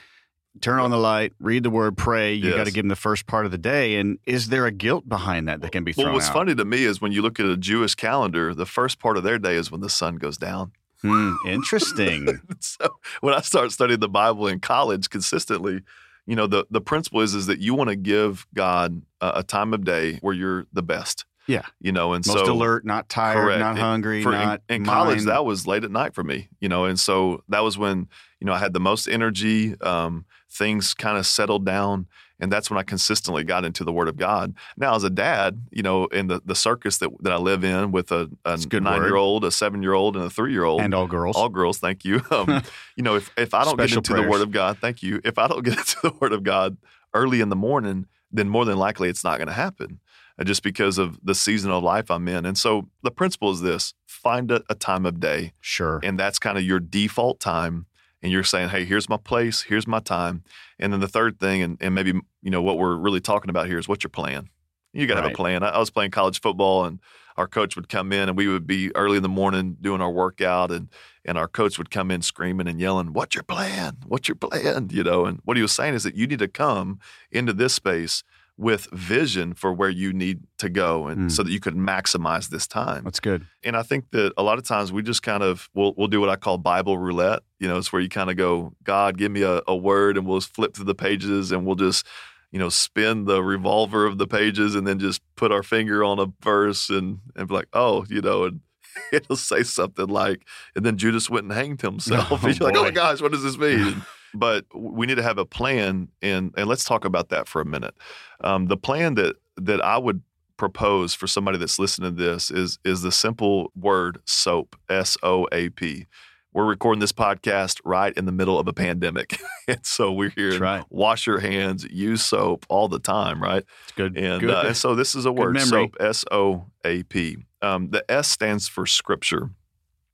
Turn 0.62 0.80
on 0.80 0.90
the 0.92 0.98
light, 0.98 1.34
read 1.40 1.64
the 1.64 1.70
word, 1.70 1.96
pray. 1.96 2.34
You 2.34 2.50
Yes. 2.50 2.58
got 2.58 2.66
to 2.66 2.72
give 2.72 2.84
them 2.84 2.90
the 2.90 2.96
first 2.96 3.28
part 3.28 3.46
of 3.46 3.52
the 3.52 3.58
day. 3.58 3.96
And 3.96 4.18
is 4.26 4.50
there 4.50 4.66
a 4.66 4.72
guilt 4.72 5.08
behind 5.08 5.48
that 5.48 5.62
that 5.62 5.72
can 5.72 5.84
be 5.84 5.94
thrown 5.94 6.08
Well, 6.08 6.14
what's 6.16 6.28
out? 6.28 6.34
funny 6.34 6.56
to 6.56 6.66
me 6.66 6.84
is 6.84 7.00
when 7.00 7.12
you 7.12 7.22
look 7.22 7.40
at 7.40 7.46
a 7.46 7.56
Jewish 7.56 7.96
calendar, 7.96 8.54
the 8.54 8.66
first 8.66 9.00
part 9.00 9.16
of 9.16 9.24
their 9.24 9.38
day 9.40 9.56
is 9.56 9.72
when 9.72 9.82
the 9.82 9.90
sun 9.90 10.16
goes 10.18 10.38
down. 10.38 10.72
Hmm, 11.02 11.34
interesting. 11.46 12.42
so 12.60 12.88
when 13.22 13.34
I 13.34 13.42
start 13.42 13.72
studying 13.72 14.00
the 14.02 14.10
Bible 14.10 14.48
in 14.48 14.60
college 14.60 15.10
consistently, 15.10 15.82
you 16.26 16.36
know, 16.36 16.46
the 16.48 16.66
the 16.70 16.82
principle 16.82 17.22
is 17.22 17.34
is 17.36 17.46
that 17.46 17.60
you 17.60 17.74
want 17.74 17.90
to 17.90 17.96
give 17.96 18.46
God 18.54 19.02
a, 19.22 19.32
a 19.38 19.44
time 19.44 19.74
of 19.74 19.84
day 19.86 20.18
where 20.22 20.34
you're 20.34 20.66
the 20.74 20.84
best. 20.84 21.26
Yeah. 21.48 21.64
You 21.80 21.92
know, 21.92 22.14
and 22.14 22.24
so 22.24 22.34
Most 22.36 22.46
so 22.46 22.54
alert, 22.54 22.86
not 22.86 23.10
tired, 23.10 23.36
Correct. 23.42 23.60
not 23.60 23.78
hungry, 23.80 24.22
for 24.22 24.34
in- 24.34 24.38
not 24.40 24.62
in, 24.70 24.86
college 24.86 25.24
that 25.24 25.46
was 25.46 25.66
late 25.66 25.84
at 25.84 25.90
night 25.92 26.14
for 26.14 26.24
me 26.24 26.50
you 26.60 26.70
know 26.70 26.86
and 26.86 27.00
so 27.00 27.44
that 27.50 27.64
was 27.64 27.76
when 27.78 28.08
you 28.40 28.46
know 28.46 28.54
i 28.54 28.58
had 28.58 28.74
the 28.74 28.80
most 28.80 29.08
energy 29.08 29.80
um, 29.82 30.26
things 30.50 30.94
kind 30.94 31.18
of 31.18 31.26
settled 31.26 31.66
down 31.66 32.08
and 32.40 32.52
that's 32.52 32.70
when 32.70 32.78
i 32.78 32.84
consistently 32.84 33.44
got 33.44 33.66
into 33.66 33.84
the 33.84 33.92
word 33.92 34.08
of 34.08 34.18
god 34.18 34.54
now 34.78 34.96
as 34.96 35.04
a 35.04 35.10
dad 35.10 35.62
you 35.72 35.84
know 35.84 36.06
in 36.08 36.28
the, 36.28 36.42
the 36.46 36.56
circus 36.56 36.98
that, 36.98 37.10
that 37.22 37.34
i 37.34 37.38
live 37.38 37.64
in 37.64 37.92
with 37.92 38.12
a, 38.12 38.22
a 38.22 38.30
That's 38.44 38.66
a 38.66 38.68
good 38.68 38.84
nine 38.84 39.00
word. 39.00 39.08
year 39.08 39.16
old 39.16 39.44
a 39.46 39.52
seven 39.52 39.84
year 39.84 39.94
old 39.94 40.16
and 40.16 40.26
a 40.26 40.30
three 40.30 40.52
year 40.52 40.64
old 40.64 40.82
and 40.82 40.94
all 40.94 41.08
girls. 41.08 41.36
all 41.36 41.50
girls 41.50 41.78
thank 41.78 42.04
you 42.06 42.22
um, 42.32 42.64
you 42.96 43.04
know 43.04 43.16
if, 43.16 43.32
if 43.38 43.54
i 43.54 43.64
don't 43.64 43.76
Special 43.76 44.02
get 44.02 44.10
into 44.10 44.22
the 44.22 44.30
word 44.30 44.42
of 44.42 44.52
god 44.52 44.78
thank 44.80 45.04
you 45.04 45.22
if 45.24 45.38
i 45.38 45.48
don't 45.48 45.64
get 45.64 45.78
into 45.78 45.98
the 46.04 46.14
word 46.20 46.34
of 46.34 46.44
god 46.44 46.78
early 47.14 47.42
in 47.42 47.50
the 47.50 47.56
morning 47.56 48.06
then 48.32 48.48
more 48.50 48.66
than 48.66 48.78
likely 48.78 49.10
it's 49.10 49.24
not 49.24 49.38
going 49.38 49.48
to 49.48 49.54
happen 49.54 50.00
uh, 50.40 50.44
just 50.44 50.62
because 50.64 50.98
of 50.98 51.20
the 51.24 51.36
season 51.36 51.72
of 51.72 51.84
life 51.84 52.10
i'm 52.10 52.28
in 52.28 52.46
and 52.46 52.58
so 52.58 52.88
the 53.04 53.12
principle 53.12 53.52
is 53.52 53.62
this 53.62 53.94
find 54.06 54.52
a, 54.52 54.64
a 54.70 54.76
time 54.76 55.06
of 55.06 55.20
day 55.20 55.54
sure. 55.60 56.00
and 56.04 56.20
that's 56.20 56.40
kind 56.40 56.58
of 56.58 56.64
your 56.64 56.80
default 56.80 57.40
time 57.40 57.86
and 58.22 58.32
you're 58.32 58.44
saying 58.44 58.70
hey 58.70 58.86
here's 58.86 59.10
my 59.10 59.18
place 59.18 59.62
here's 59.62 59.88
my 59.88 60.00
time. 60.00 60.44
And 60.78 60.94
then 60.94 61.00
the 61.00 61.08
third 61.08 61.40
thing 61.40 61.62
and, 61.62 61.78
and 61.82 61.96
maybe 61.96 62.14
you 62.42 62.52
know 62.52 62.62
what 62.62 62.78
we're 62.78 62.96
really 62.96 63.22
talking 63.22 63.50
about 63.50 63.68
here 63.68 63.78
is 63.78 63.88
what's 63.88 64.04
your 64.04 64.10
plan? 64.10 64.50
You 64.94 65.06
got 65.06 65.16
to 65.16 65.22
have 65.22 65.32
a 65.32 65.36
plan. 65.36 65.62
I, 65.64 65.70
I 65.70 65.78
was 65.78 65.92
playing 65.92 66.12
college 66.12 66.42
football 66.42 66.86
and 66.86 67.00
our 67.38 67.48
coach 67.48 67.76
would 67.76 67.90
come 67.90 68.12
in 68.12 68.28
and 68.28 68.38
we 68.38 68.48
would 68.48 68.66
be 68.66 68.94
early 68.96 69.18
in 69.18 69.24
the 69.24 69.30
morning 69.30 69.78
doing 69.80 70.02
our 70.02 70.12
workout 70.12 70.72
and 70.72 70.90
and 71.26 71.38
our 71.38 71.48
coach 71.48 71.78
would 71.78 71.92
come 71.92 72.12
in 72.12 72.22
screaming 72.22 72.68
and 72.68 72.80
yelling 72.80 73.14
what's 73.14 73.36
your 73.36 73.44
plan? 73.44 73.98
What's 74.08 74.28
your 74.28 74.36
plan? 74.36 74.90
You 74.92 75.04
know 75.04 75.26
and 75.26 75.40
what 75.46 75.58
he 75.58 75.62
was 75.62 75.72
saying 75.72 75.94
is 75.94 76.04
that 76.04 76.16
you 76.16 76.28
need 76.28 76.40
to 76.40 76.48
come 76.48 77.00
into 77.32 77.54
this 77.54 77.74
space 77.74 78.24
with 78.60 78.88
vision 78.92 79.54
for 79.54 79.72
where 79.72 79.90
you 79.90 80.12
need 80.12 80.42
to 80.58 80.68
go 80.68 81.08
and 81.08 81.30
Mm. 81.30 81.32
so 81.32 81.44
that 81.44 81.52
you 81.52 81.62
could 81.62 81.76
maximize 81.76 82.50
this 82.50 82.68
time 82.68 83.06
That's 83.06 83.22
good. 83.22 83.48
and 83.64 83.78
I 83.78 83.84
think 83.84 84.12
that 84.12 84.34
a 84.38 84.44
lot 84.44 84.58
of 84.58 84.66
times 84.66 84.92
we 84.92 85.02
just 85.02 85.24
kind 85.24 85.42
of 85.44 85.70
we'll 85.74 85.94
we'll 85.96 86.10
do 86.10 86.20
what 86.20 86.30
I 86.30 86.36
call 86.36 86.58
Bible 86.58 86.98
roulette. 86.98 87.40
You 87.60 87.68
know, 87.70 87.78
it's 87.78 87.94
where 87.94 88.02
you 88.02 88.10
kind 88.10 88.30
of 88.30 88.36
go, 88.36 88.74
God, 88.84 89.18
give 89.18 89.32
me 89.32 89.44
a, 89.44 89.62
a 89.68 89.76
word, 89.76 90.18
and 90.18 90.28
we'll 90.28 90.42
flip 90.42 90.74
through 90.76 90.86
the 90.86 90.96
pages, 90.96 91.52
and 91.54 91.66
we'll 91.66 91.76
just 91.76 92.06
you 92.52 92.60
know 92.60 92.68
spin 92.70 93.24
the 93.26 93.42
revolver 93.42 94.06
of 94.06 94.18
the 94.18 94.28
pages, 94.28 94.76
and 94.76 94.86
then 94.86 95.00
just 95.00 95.22
put 95.38 95.52
our 95.54 95.64
finger 95.64 96.04
on 96.04 96.20
a 96.20 96.26
verse, 96.44 96.90
and 96.90 97.20
and 97.38 97.48
be 97.48 97.54
like, 97.54 97.68
oh, 97.74 98.06
you 98.10 98.20
know, 98.22 98.44
and 98.44 98.60
it'll 99.14 99.36
say 99.38 99.64
something 99.64 100.08
like, 100.08 100.46
and 100.76 100.86
then 100.86 100.98
Judas 100.98 101.30
went 101.30 101.46
and 101.46 101.54
hanged 101.54 101.82
himself. 101.90 102.28
Oh, 102.32 102.40
and 102.48 102.60
you're 102.60 102.68
like, 102.70 102.78
oh 102.78 102.84
my 102.84 102.92
gosh, 102.92 103.22
what 103.22 103.32
does 103.32 103.44
this 103.44 103.58
mean? 103.58 104.02
But 104.34 104.66
we 104.76 105.08
need 105.08 105.16
to 105.16 105.24
have 105.24 105.38
a 105.38 105.46
plan, 105.46 106.10
and 106.22 106.54
and 106.58 106.68
let's 106.68 106.84
talk 106.84 107.06
about 107.06 107.30
that 107.30 107.48
for 107.48 107.62
a 107.62 107.66
minute. 107.66 107.96
Um, 108.44 108.68
the 108.68 108.78
plan 108.78 109.16
that 109.16 109.36
that 109.58 109.84
I 109.84 109.98
would 109.98 110.22
propose 110.58 111.14
for 111.14 111.26
somebody 111.28 111.58
that's 111.58 111.80
listening 111.80 112.16
to 112.16 112.22
this 112.24 112.52
is 112.52 112.80
is 112.84 113.02
the 113.02 113.12
simple 113.12 113.72
word 113.76 114.20
soap 114.26 114.76
s 114.90 115.16
o 115.24 115.48
a 115.54 115.70
p 115.70 116.06
we're 116.52 116.66
recording 116.66 117.00
this 117.00 117.14
podcast 117.14 117.80
right 117.86 118.18
in 118.18 118.26
the 118.26 118.32
middle 118.34 118.60
of 118.60 118.68
a 118.68 118.74
pandemic 118.74 119.40
and 119.70 119.86
so 119.86 120.12
we're 120.12 120.32
here 120.32 120.60
right. 120.60 120.84
wash 120.90 121.26
your 121.28 121.40
hands 121.40 121.86
use 121.90 122.22
soap 122.22 122.66
all 122.68 122.90
the 122.90 123.00
time 123.00 123.42
right 123.42 123.64
It's 123.84 123.92
good. 123.94 124.18
and 124.18 124.42
good. 124.42 124.50
uh, 124.50 124.64
and 124.68 124.76
so 124.76 124.96
this 124.96 125.16
is 125.16 125.26
a 125.26 125.32
word 125.32 125.58
soap 125.62 125.96
s 126.02 126.26
o 126.30 126.66
a 126.84 127.04
p 127.04 127.38
um, 127.62 127.92
the 127.92 128.04
s 128.12 128.28
stands 128.28 128.68
for 128.68 128.86
scripture 128.86 129.52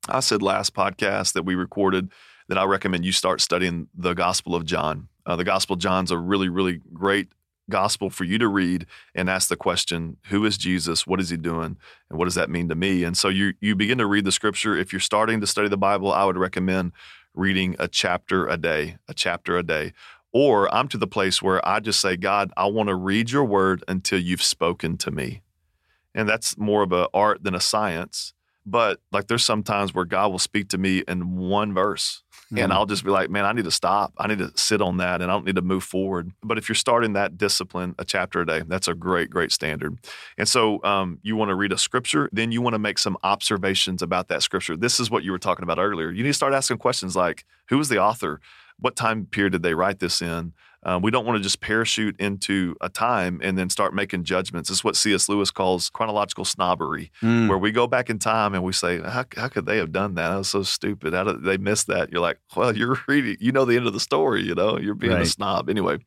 i 0.10 0.20
said 0.20 0.44
last 0.44 0.76
podcast 0.76 1.34
that 1.34 1.44
we 1.44 1.56
recorded 1.56 2.12
that 2.48 2.58
i 2.58 2.64
recommend 2.64 3.06
you 3.06 3.12
start 3.12 3.42
studying 3.42 3.88
the 3.96 4.14
gospel 4.14 4.56
of 4.56 4.66
john. 4.66 5.08
Uh, 5.26 5.36
the 5.36 5.44
gospel 5.44 5.74
of 5.76 5.80
john's 5.80 6.12
a 6.12 6.18
really 6.18 6.50
really 6.50 6.82
great 6.94 7.30
gospel 7.70 8.10
for 8.10 8.24
you 8.24 8.38
to 8.38 8.48
read 8.48 8.86
and 9.14 9.30
ask 9.30 9.50
the 9.50 9.56
question 9.56 10.18
who 10.26 10.46
is 10.46 10.58
jesus? 10.58 11.08
What 11.08 11.20
is 11.20 11.30
he 11.30 11.38
doing? 11.38 11.78
And 12.10 12.20
what 12.20 12.26
does 12.26 12.36
that 12.36 12.50
mean 12.50 12.70
to 12.70 12.76
me? 12.76 13.04
And 13.04 13.18
so 13.18 13.30
you 13.30 13.54
you 13.60 13.76
begin 13.76 13.98
to 13.98 14.06
read 14.06 14.26
the 14.26 14.32
scripture. 14.32 14.76
If 14.78 14.94
you're 14.94 15.00
starting 15.00 15.42
to 15.42 15.48
study 15.48 15.68
the 15.68 15.78
bible 15.78 16.12
i 16.12 16.24
would 16.26 16.38
recommend 16.38 16.92
reading 17.34 17.76
a 17.80 17.88
chapter 17.88 18.48
a 18.48 18.58
day 18.58 18.98
a 19.08 19.14
chapter 19.14 19.58
a 19.58 19.64
day. 19.64 19.94
Or 20.32 20.74
i'm 20.74 20.88
to 20.90 20.98
the 20.98 21.08
place 21.08 21.42
where 21.42 21.66
i 21.68 21.80
just 21.80 22.00
say 22.00 22.18
god 22.18 22.52
i 22.58 22.66
want 22.66 22.90
to 22.90 22.96
read 22.96 23.32
your 23.32 23.46
word 23.46 23.84
until 23.88 24.20
you've 24.20 24.44
spoken 24.44 24.98
to 24.98 25.12
me. 25.12 25.42
And 26.14 26.30
that's 26.30 26.58
more 26.58 26.84
of 26.84 26.94
a 26.94 27.10
art 27.14 27.44
than 27.44 27.56
a 27.56 27.60
science. 27.60 28.34
But 28.66 29.00
like 29.12 29.28
there's 29.28 29.44
some 29.46 29.64
times 29.64 29.94
where 29.94 30.06
god 30.06 30.32
will 30.32 30.40
speak 30.40 30.70
to 30.70 30.78
me 30.78 31.04
in 31.08 31.36
one 31.36 31.74
verse 31.74 32.24
and 32.52 32.72
Mm. 32.72 32.72
I'll 32.72 32.86
just 32.86 33.04
be 33.04 33.10
like, 33.10 33.30
man, 33.30 33.46
I 33.46 33.54
need 33.54 33.66
to 33.66 33.72
stop. 33.72 34.14
I 34.18 34.28
need 34.28 34.38
to 34.38 34.52
sit 34.56 34.82
on 34.82 34.98
that 34.98 35.22
and 35.22 35.32
I 35.32 35.36
don't 35.36 35.46
need 35.46 35.56
to 35.56 35.62
move 35.62 35.84
forward. 35.84 36.32
But 36.44 36.58
if 36.58 36.70
you're 36.70 36.76
starting 36.76 37.14
that 37.14 37.38
discipline, 37.38 37.96
a 37.98 38.06
chapter 38.06 38.42
a 38.42 38.46
day, 38.46 38.64
that's 38.68 38.88
a 38.88 38.94
great, 38.94 39.30
great 39.30 39.52
standard. 39.52 39.98
And 40.38 40.48
so 40.48 40.84
um, 40.84 41.20
you 41.24 41.36
want 41.36 41.50
to 41.50 41.56
read 41.56 41.72
a 41.72 41.78
scripture, 41.78 42.30
then 42.32 42.52
you 42.52 42.62
want 42.62 42.74
to 42.74 42.80
make 42.80 42.98
some 42.98 43.18
observations 43.24 44.02
about 44.02 44.28
that 44.28 44.44
scripture. 44.44 44.78
This 44.78 45.00
is 45.00 45.10
what 45.10 45.24
you 45.24 45.32
were 45.32 45.40
talking 45.40 45.64
about 45.64 45.80
earlier. 45.80 46.12
You 46.12 46.24
need 46.24 46.30
to 46.30 46.34
start 46.34 46.54
asking 46.54 46.78
questions 46.78 47.16
like, 47.16 47.46
who 47.70 47.78
was 47.78 47.90
the 47.90 47.98
author? 48.00 48.40
What 48.80 48.96
time 48.96 49.26
period 49.26 49.52
did 49.54 49.64
they 49.64 49.74
write 49.74 50.00
this 50.00 50.22
in? 50.22 50.54
Um, 50.88 51.02
we 51.02 51.10
don't 51.10 51.26
want 51.26 51.38
to 51.38 51.42
just 51.42 51.62
parachute 51.62 52.16
into 52.20 52.76
a 52.80 52.90
time 52.90 53.40
and 53.42 53.58
then 53.58 53.72
start 53.72 53.96
making 53.96 54.24
judgments. 54.24 54.70
It's 54.70 54.84
what 54.84 54.96
C.S. 54.96 55.28
Lewis 55.28 55.50
calls 55.50 55.90
chronological 55.90 56.46
snobbery 56.46 57.12
Mm. 57.24 57.50
where 57.50 57.58
we 57.58 57.72
go 57.72 57.88
back 57.88 58.08
in 58.12 58.20
time 58.20 58.54
and 58.54 58.64
we 58.64 58.72
say, 58.72 59.02
how, 59.02 59.26
how 59.36 59.48
could 59.48 59.66
they 59.66 59.78
have 59.78 59.92
done 59.92 60.14
that? 60.14 60.30
That 60.30 60.38
was 60.38 60.50
so 60.50 60.62
stupid. 60.62 61.16
How 61.16 61.24
did 61.24 61.44
they 61.44 61.58
miss 61.58 61.86
that? 61.86 62.12
You're 62.12 62.22
like, 62.22 62.38
well, 62.56 62.78
you're 62.78 63.00
reading, 63.08 63.38
you 63.40 63.52
know, 63.52 63.66
the 63.66 63.76
end 63.78 63.88
of 63.88 63.94
the 63.94 64.00
story, 64.00 64.44
you 64.44 64.54
know, 64.54 64.78
you're 64.78 64.94
being 64.94 65.14
a 65.14 65.26
snob 65.26 65.70
anyway. 65.72 65.98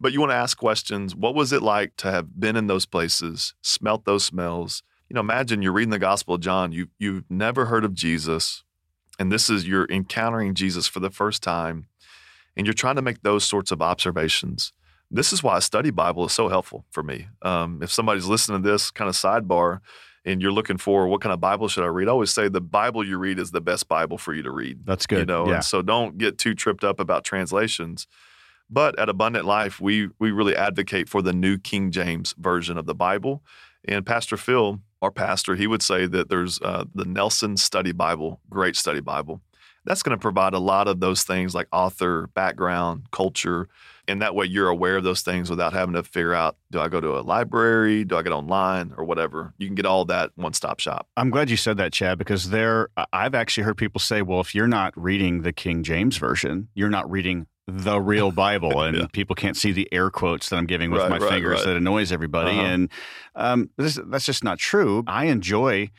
But 0.00 0.12
you 0.12 0.20
want 0.20 0.30
to 0.30 0.36
ask 0.36 0.56
questions. 0.56 1.16
What 1.16 1.34
was 1.34 1.52
it 1.52 1.60
like 1.62 1.96
to 1.96 2.12
have 2.12 2.38
been 2.38 2.54
in 2.54 2.68
those 2.68 2.86
places, 2.86 3.54
smelt 3.62 4.04
those 4.04 4.22
smells? 4.24 4.84
You 5.08 5.14
know, 5.14 5.20
imagine 5.20 5.60
you're 5.60 5.72
reading 5.72 5.90
the 5.90 5.98
Gospel 5.98 6.36
of 6.36 6.40
John. 6.40 6.70
You, 6.70 6.86
you've 7.00 7.24
never 7.28 7.66
heard 7.66 7.84
of 7.84 7.94
Jesus. 7.94 8.62
And 9.18 9.32
this 9.32 9.50
is, 9.50 9.66
you're 9.66 9.88
encountering 9.90 10.54
Jesus 10.54 10.86
for 10.86 11.00
the 11.00 11.10
first 11.10 11.42
time. 11.42 11.86
And 12.56 12.66
you're 12.66 12.74
trying 12.74 12.96
to 12.96 13.02
make 13.02 13.22
those 13.22 13.44
sorts 13.44 13.70
of 13.70 13.80
observations. 13.80 14.72
This 15.10 15.32
is 15.32 15.42
why 15.42 15.58
a 15.58 15.60
study 15.60 15.90
Bible 15.90 16.26
is 16.26 16.32
so 16.32 16.48
helpful 16.48 16.84
for 16.90 17.02
me. 17.02 17.28
Um, 17.42 17.82
if 17.82 17.90
somebody's 17.90 18.26
listening 18.26 18.62
to 18.62 18.70
this 18.70 18.90
kind 18.90 19.08
of 19.08 19.14
sidebar, 19.14 19.80
and 20.24 20.42
you're 20.42 20.52
looking 20.52 20.76
for 20.76 21.08
what 21.08 21.20
kind 21.20 21.32
of 21.32 21.40
Bible 21.40 21.68
should 21.68 21.84
I 21.84 21.88
read, 21.88 22.08
I 22.08 22.10
always 22.10 22.30
say 22.30 22.48
the 22.48 22.60
Bible 22.60 23.04
you 23.04 23.18
read 23.18 23.38
is 23.38 23.50
the 23.50 23.60
best 23.60 23.88
Bible 23.88 24.18
for 24.18 24.34
you 24.34 24.42
to 24.42 24.50
read. 24.50 24.84
That's 24.84 25.06
good. 25.06 25.20
You 25.20 25.24
know, 25.24 25.48
yeah. 25.48 25.54
and 25.56 25.64
so 25.64 25.82
don't 25.82 26.18
get 26.18 26.38
too 26.38 26.54
tripped 26.54 26.84
up 26.84 27.00
about 27.00 27.24
translations. 27.24 28.06
But 28.68 28.98
at 28.98 29.08
Abundant 29.08 29.46
Life, 29.46 29.80
we 29.80 30.10
we 30.18 30.30
really 30.30 30.54
advocate 30.54 31.08
for 31.08 31.22
the 31.22 31.32
New 31.32 31.58
King 31.58 31.90
James 31.90 32.34
version 32.38 32.78
of 32.78 32.86
the 32.86 32.94
Bible. 32.94 33.42
And 33.86 34.04
Pastor 34.04 34.36
Phil, 34.36 34.80
our 35.02 35.10
pastor, 35.10 35.56
he 35.56 35.66
would 35.66 35.82
say 35.82 36.06
that 36.06 36.28
there's 36.28 36.60
uh, 36.60 36.84
the 36.94 37.04
Nelson 37.04 37.56
Study 37.56 37.92
Bible, 37.92 38.40
great 38.48 38.76
study 38.76 39.00
Bible. 39.00 39.40
That's 39.84 40.02
going 40.02 40.16
to 40.16 40.20
provide 40.20 40.54
a 40.54 40.58
lot 40.58 40.88
of 40.88 41.00
those 41.00 41.22
things 41.24 41.54
like 41.54 41.68
author, 41.72 42.28
background, 42.34 43.06
culture. 43.10 43.68
And 44.06 44.20
that 44.22 44.34
way 44.34 44.46
you're 44.46 44.68
aware 44.68 44.96
of 44.96 45.04
those 45.04 45.22
things 45.22 45.48
without 45.48 45.72
having 45.72 45.94
to 45.94 46.02
figure 46.02 46.34
out 46.34 46.56
do 46.70 46.80
I 46.80 46.88
go 46.88 47.00
to 47.00 47.18
a 47.18 47.20
library? 47.20 48.04
Do 48.04 48.16
I 48.16 48.22
get 48.22 48.32
online 48.32 48.92
or 48.96 49.04
whatever? 49.04 49.54
You 49.58 49.68
can 49.68 49.74
get 49.74 49.86
all 49.86 50.04
that 50.06 50.32
one 50.34 50.52
stop 50.52 50.80
shop. 50.80 51.06
I'm 51.16 51.30
glad 51.30 51.48
you 51.48 51.56
said 51.56 51.76
that, 51.76 51.92
Chad, 51.92 52.18
because 52.18 52.50
there, 52.50 52.88
I've 53.12 53.34
actually 53.34 53.64
heard 53.64 53.76
people 53.76 54.00
say, 54.00 54.22
well, 54.22 54.40
if 54.40 54.54
you're 54.54 54.66
not 54.68 54.92
reading 54.96 55.42
the 55.42 55.52
King 55.52 55.82
James 55.82 56.16
Version, 56.16 56.68
you're 56.74 56.90
not 56.90 57.10
reading 57.10 57.46
the 57.66 58.00
real 58.00 58.32
Bible, 58.32 58.82
and 58.82 58.96
yeah. 58.96 59.06
people 59.12 59.36
can't 59.36 59.56
see 59.56 59.72
the 59.72 59.88
air 59.92 60.10
quotes 60.10 60.48
that 60.48 60.56
I'm 60.56 60.66
giving 60.66 60.90
with 60.90 61.02
right, 61.02 61.10
my 61.10 61.18
right, 61.18 61.30
fingers 61.30 61.58
right. 61.58 61.66
that 61.66 61.76
annoys 61.76 62.10
everybody. 62.10 62.50
Uh-huh. 62.50 62.66
And 62.66 62.88
um, 63.36 63.70
this, 63.76 63.98
that's 64.06 64.26
just 64.26 64.42
not 64.42 64.58
true. 64.58 65.04
I 65.06 65.26
enjoy 65.26 65.90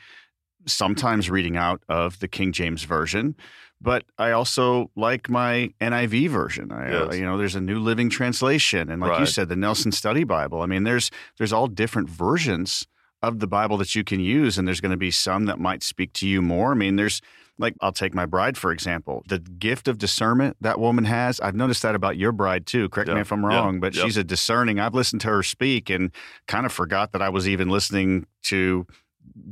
sometimes 0.66 1.30
reading 1.30 1.56
out 1.56 1.82
of 1.88 2.18
the 2.20 2.28
King 2.28 2.52
James 2.52 2.84
Version 2.84 3.34
but 3.82 4.04
I 4.16 4.30
also 4.30 4.90
like 4.94 5.28
my 5.28 5.70
NIV 5.80 6.28
version. 6.28 6.70
I, 6.70 6.88
uh, 6.88 7.04
yes. 7.06 7.18
you 7.18 7.24
know, 7.24 7.36
there's 7.36 7.56
a 7.56 7.60
New 7.60 7.80
Living 7.80 8.08
Translation, 8.08 8.88
and 8.88 9.02
like 9.02 9.10
right. 9.10 9.20
you 9.20 9.26
said, 9.26 9.48
the 9.48 9.56
Nelson 9.56 9.90
Study 9.90 10.24
Bible. 10.24 10.62
I 10.62 10.66
mean, 10.66 10.84
there's 10.84 11.10
there's 11.36 11.52
all 11.52 11.66
different 11.66 12.08
versions 12.08 12.86
of 13.22 13.40
the 13.40 13.46
Bible 13.46 13.76
that 13.78 13.94
you 13.94 14.04
can 14.04 14.20
use, 14.20 14.56
and 14.56 14.66
there's 14.66 14.80
going 14.80 14.92
to 14.92 14.96
be 14.96 15.10
some 15.10 15.46
that 15.46 15.58
might 15.58 15.82
speak 15.82 16.12
to 16.14 16.28
you 16.28 16.40
more. 16.40 16.70
I 16.72 16.74
mean, 16.74 16.94
there's 16.94 17.20
like 17.58 17.74
I'll 17.80 17.92
take 17.92 18.14
my 18.14 18.24
bride 18.24 18.56
for 18.56 18.70
example. 18.72 19.24
The 19.26 19.40
gift 19.40 19.88
of 19.88 19.98
discernment 19.98 20.56
that 20.60 20.78
woman 20.78 21.04
has. 21.04 21.40
I've 21.40 21.56
noticed 21.56 21.82
that 21.82 21.94
about 21.94 22.16
your 22.16 22.32
bride 22.32 22.66
too. 22.66 22.88
Correct 22.88 23.10
me 23.10 23.20
if 23.20 23.32
I'm 23.32 23.44
wrong, 23.44 23.80
but 23.80 23.94
she's 23.94 24.16
a 24.16 24.24
discerning. 24.24 24.78
I've 24.78 24.94
listened 24.94 25.20
to 25.22 25.28
her 25.28 25.42
speak 25.42 25.90
and 25.90 26.12
kind 26.46 26.66
of 26.66 26.72
forgot 26.72 27.12
that 27.12 27.22
I 27.22 27.30
was 27.30 27.48
even 27.48 27.68
listening 27.68 28.26
to 28.44 28.86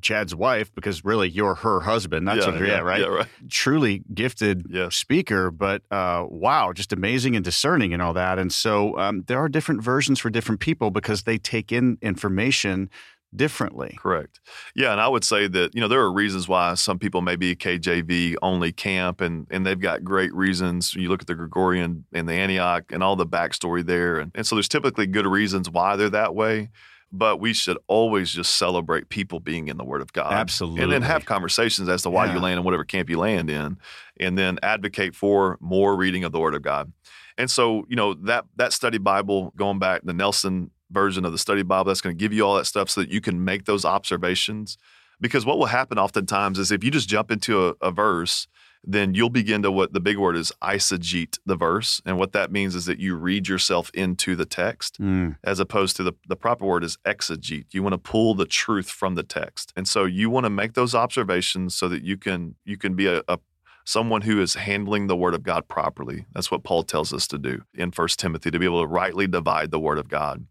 Chad's 0.03 0.35
wife 0.35 0.75
because 0.75 1.05
really 1.05 1.29
you're 1.29 1.55
her 1.57 1.81
husband. 1.81 2.27
That's 2.27 2.47
yeah, 2.47 2.53
what, 2.53 2.61
yeah, 2.61 2.67
yeah, 2.67 2.79
right? 2.81 3.01
Yeah, 3.01 3.07
right. 3.07 3.27
Truly 3.49 4.03
gifted 4.13 4.67
yes. 4.69 4.97
speaker, 4.97 5.51
but 5.51 5.83
uh, 5.91 6.27
wow, 6.29 6.73
just 6.73 6.93
amazing 6.93 7.37
and 7.37 7.45
discerning 7.45 7.93
and 7.93 8.03
all 8.03 8.13
that. 8.15 8.39
And 8.39 8.53
so 8.53 8.99
um, 8.99 9.25
there 9.27 9.39
are 9.39 9.49
different 9.49 9.83
versions 9.83 10.19
for 10.19 10.31
different 10.31 10.61
people 10.61 10.91
because 10.91 11.25
they 11.25 11.39
take 11.39 11.73
in 11.73 11.99
information 12.03 12.91
differently. 13.35 13.97
Correct. 13.99 14.41
Yeah, 14.75 14.93
and 14.93 15.01
I 15.01 15.09
would 15.09 15.25
say 15.25 15.47
that 15.47 15.75
you 15.75 15.81
know 15.81 15.89
there 15.89 16.01
are 16.01 16.13
reasons 16.13 16.49
why 16.49 16.75
some 16.75 16.99
people 16.99 17.21
may 17.21 17.37
be 17.37 17.55
KJV 17.55 18.37
only 18.43 18.73
camp, 18.73 19.21
and 19.21 19.47
and 19.51 19.65
they've 19.65 19.79
got 19.79 20.03
great 20.03 20.35
reasons. 20.35 20.95
You 20.95 21.09
look 21.09 21.23
at 21.23 21.27
the 21.27 21.35
Gregorian 21.35 22.05
and 22.13 22.29
the 22.29 22.35
Antioch 22.35 22.85
and 22.91 23.03
all 23.03 23.17
the 23.17 23.27
backstory 23.27 23.85
there, 23.85 24.19
and, 24.19 24.33
and 24.35 24.47
so 24.47 24.57
there's 24.57 24.69
typically 24.69 25.07
good 25.07 25.27
reasons 25.27 25.71
why 25.71 25.97
they're 25.97 26.11
that 26.11 26.35
way 26.35 26.71
but 27.13 27.41
we 27.41 27.53
should 27.53 27.79
always 27.89 28.31
just 28.31 28.57
celebrate 28.57 29.09
people 29.09 29.41
being 29.41 29.69
in 29.69 29.77
the 29.77 29.85
Word 29.85 30.01
of 30.01 30.13
God. 30.13 30.33
Absolutely. 30.33 30.83
And 30.83 30.93
then 30.93 31.03
have 31.03 31.25
conversations 31.25 31.89
as 31.89 32.03
to 32.03 32.11
why 32.11 32.27
yeah. 32.27 32.35
you 32.35 32.41
land 32.41 32.59
in 32.59 32.65
whatever 32.65 32.85
camp 32.85 33.11
you 33.11 33.19
land 33.19 33.51
in, 33.51 33.79
and 34.19 34.39
then 34.39 34.59
advocate 34.63 35.15
for 35.15 35.59
more 35.61 35.97
reading 35.97 36.25
of 36.25 36.33
the 36.33 36.41
Word 36.41 36.55
of 36.55 36.63
God. 36.63 36.93
And 37.37 37.51
so, 37.51 37.85
you 37.89 37.97
know, 37.97 38.15
that 38.15 38.45
that 38.57 38.73
study 38.73 38.99
Bible, 38.99 39.53
going 39.57 39.79
back, 39.79 40.03
the 40.05 40.13
Nelson 40.13 40.71
version 40.91 41.25
of 41.25 41.33
the 41.33 41.39
study 41.39 41.63
Bible, 41.63 41.85
that's 41.85 42.01
going 42.01 42.17
to 42.17 42.21
give 42.21 42.33
you 42.33 42.45
all 42.45 42.57
that 42.57 42.67
stuff 42.67 42.91
so 42.91 43.01
that 43.01 43.11
you 43.11 43.21
can 43.21 43.45
make 43.45 43.65
those 43.65 43.85
observations. 43.85 44.77
Because 45.21 45.45
what 45.45 45.59
will 45.59 45.67
happen 45.67 45.99
oftentimes 45.99 46.59
is 46.59 46.71
if 46.71 46.83
you 46.83 46.91
just 46.91 47.09
jump 47.09 47.31
into 47.31 47.69
a, 47.69 47.75
a 47.83 47.91
verse 47.91 48.47
then 48.83 49.15
you'll 49.15 49.31
begin 49.31 49.63
to 49.63 49.71
what 49.71 49.93
the 49.93 50.01
big 50.01 50.17
word 50.17 50.37
is 50.37 50.53
eisegete 50.63 51.39
the 51.45 51.57
verse. 51.57 52.01
And 52.07 52.19
what 52.19 52.33
that 52.33 52.51
means 52.51 52.75
is 52.75 52.87
that 52.87 52.99
you 52.99 53.15
read 53.15 53.47
yourself 53.47 53.91
into 53.93 54.35
the 54.35 54.47
text 54.47 55.01
mm. 55.01 55.37
as 55.45 55.61
opposed 55.61 55.97
to 55.97 56.03
the, 56.03 56.13
the 56.27 56.37
proper 56.37 56.65
word 56.65 56.83
is 56.83 56.97
exegete. 57.05 57.67
You 57.73 57.83
want 57.83 57.93
to 57.93 57.99
pull 57.99 58.35
the 58.35 58.47
truth 58.47 58.89
from 58.89 59.17
the 59.17 59.23
text. 59.23 59.73
And 59.77 59.87
so 59.87 60.05
you 60.05 60.31
want 60.31 60.45
to 60.45 60.51
make 60.51 60.75
those 60.75 60.95
observations 60.95 61.75
so 61.75 61.89
that 61.89 62.03
you 62.03 62.17
can 62.17 62.55
you 62.65 62.79
can 62.79 62.95
be 62.95 63.07
a, 63.07 63.23
a 63.29 63.39
someone 63.85 64.23
who 64.23 64.41
is 64.41 64.55
handling 64.55 65.07
the 65.07 65.17
word 65.17 65.35
of 65.35 65.43
God 65.43 65.69
properly. 65.69 66.27
That's 66.33 66.51
what 66.51 66.65
Paul 66.65 66.83
tells 66.85 67.13
us 67.13 67.27
to 67.29 67.39
do 67.39 67.63
in 67.75 67.91
First 67.91 68.19
Timothy, 68.19 68.51
to 68.51 68.59
be 68.59 68.65
able 68.65 68.83
to 68.83 68.87
rightly 68.87 69.27
divide 69.27 69.71
the 69.71 69.81
word 69.81 69.99
of 69.99 70.09
God. 70.09 70.47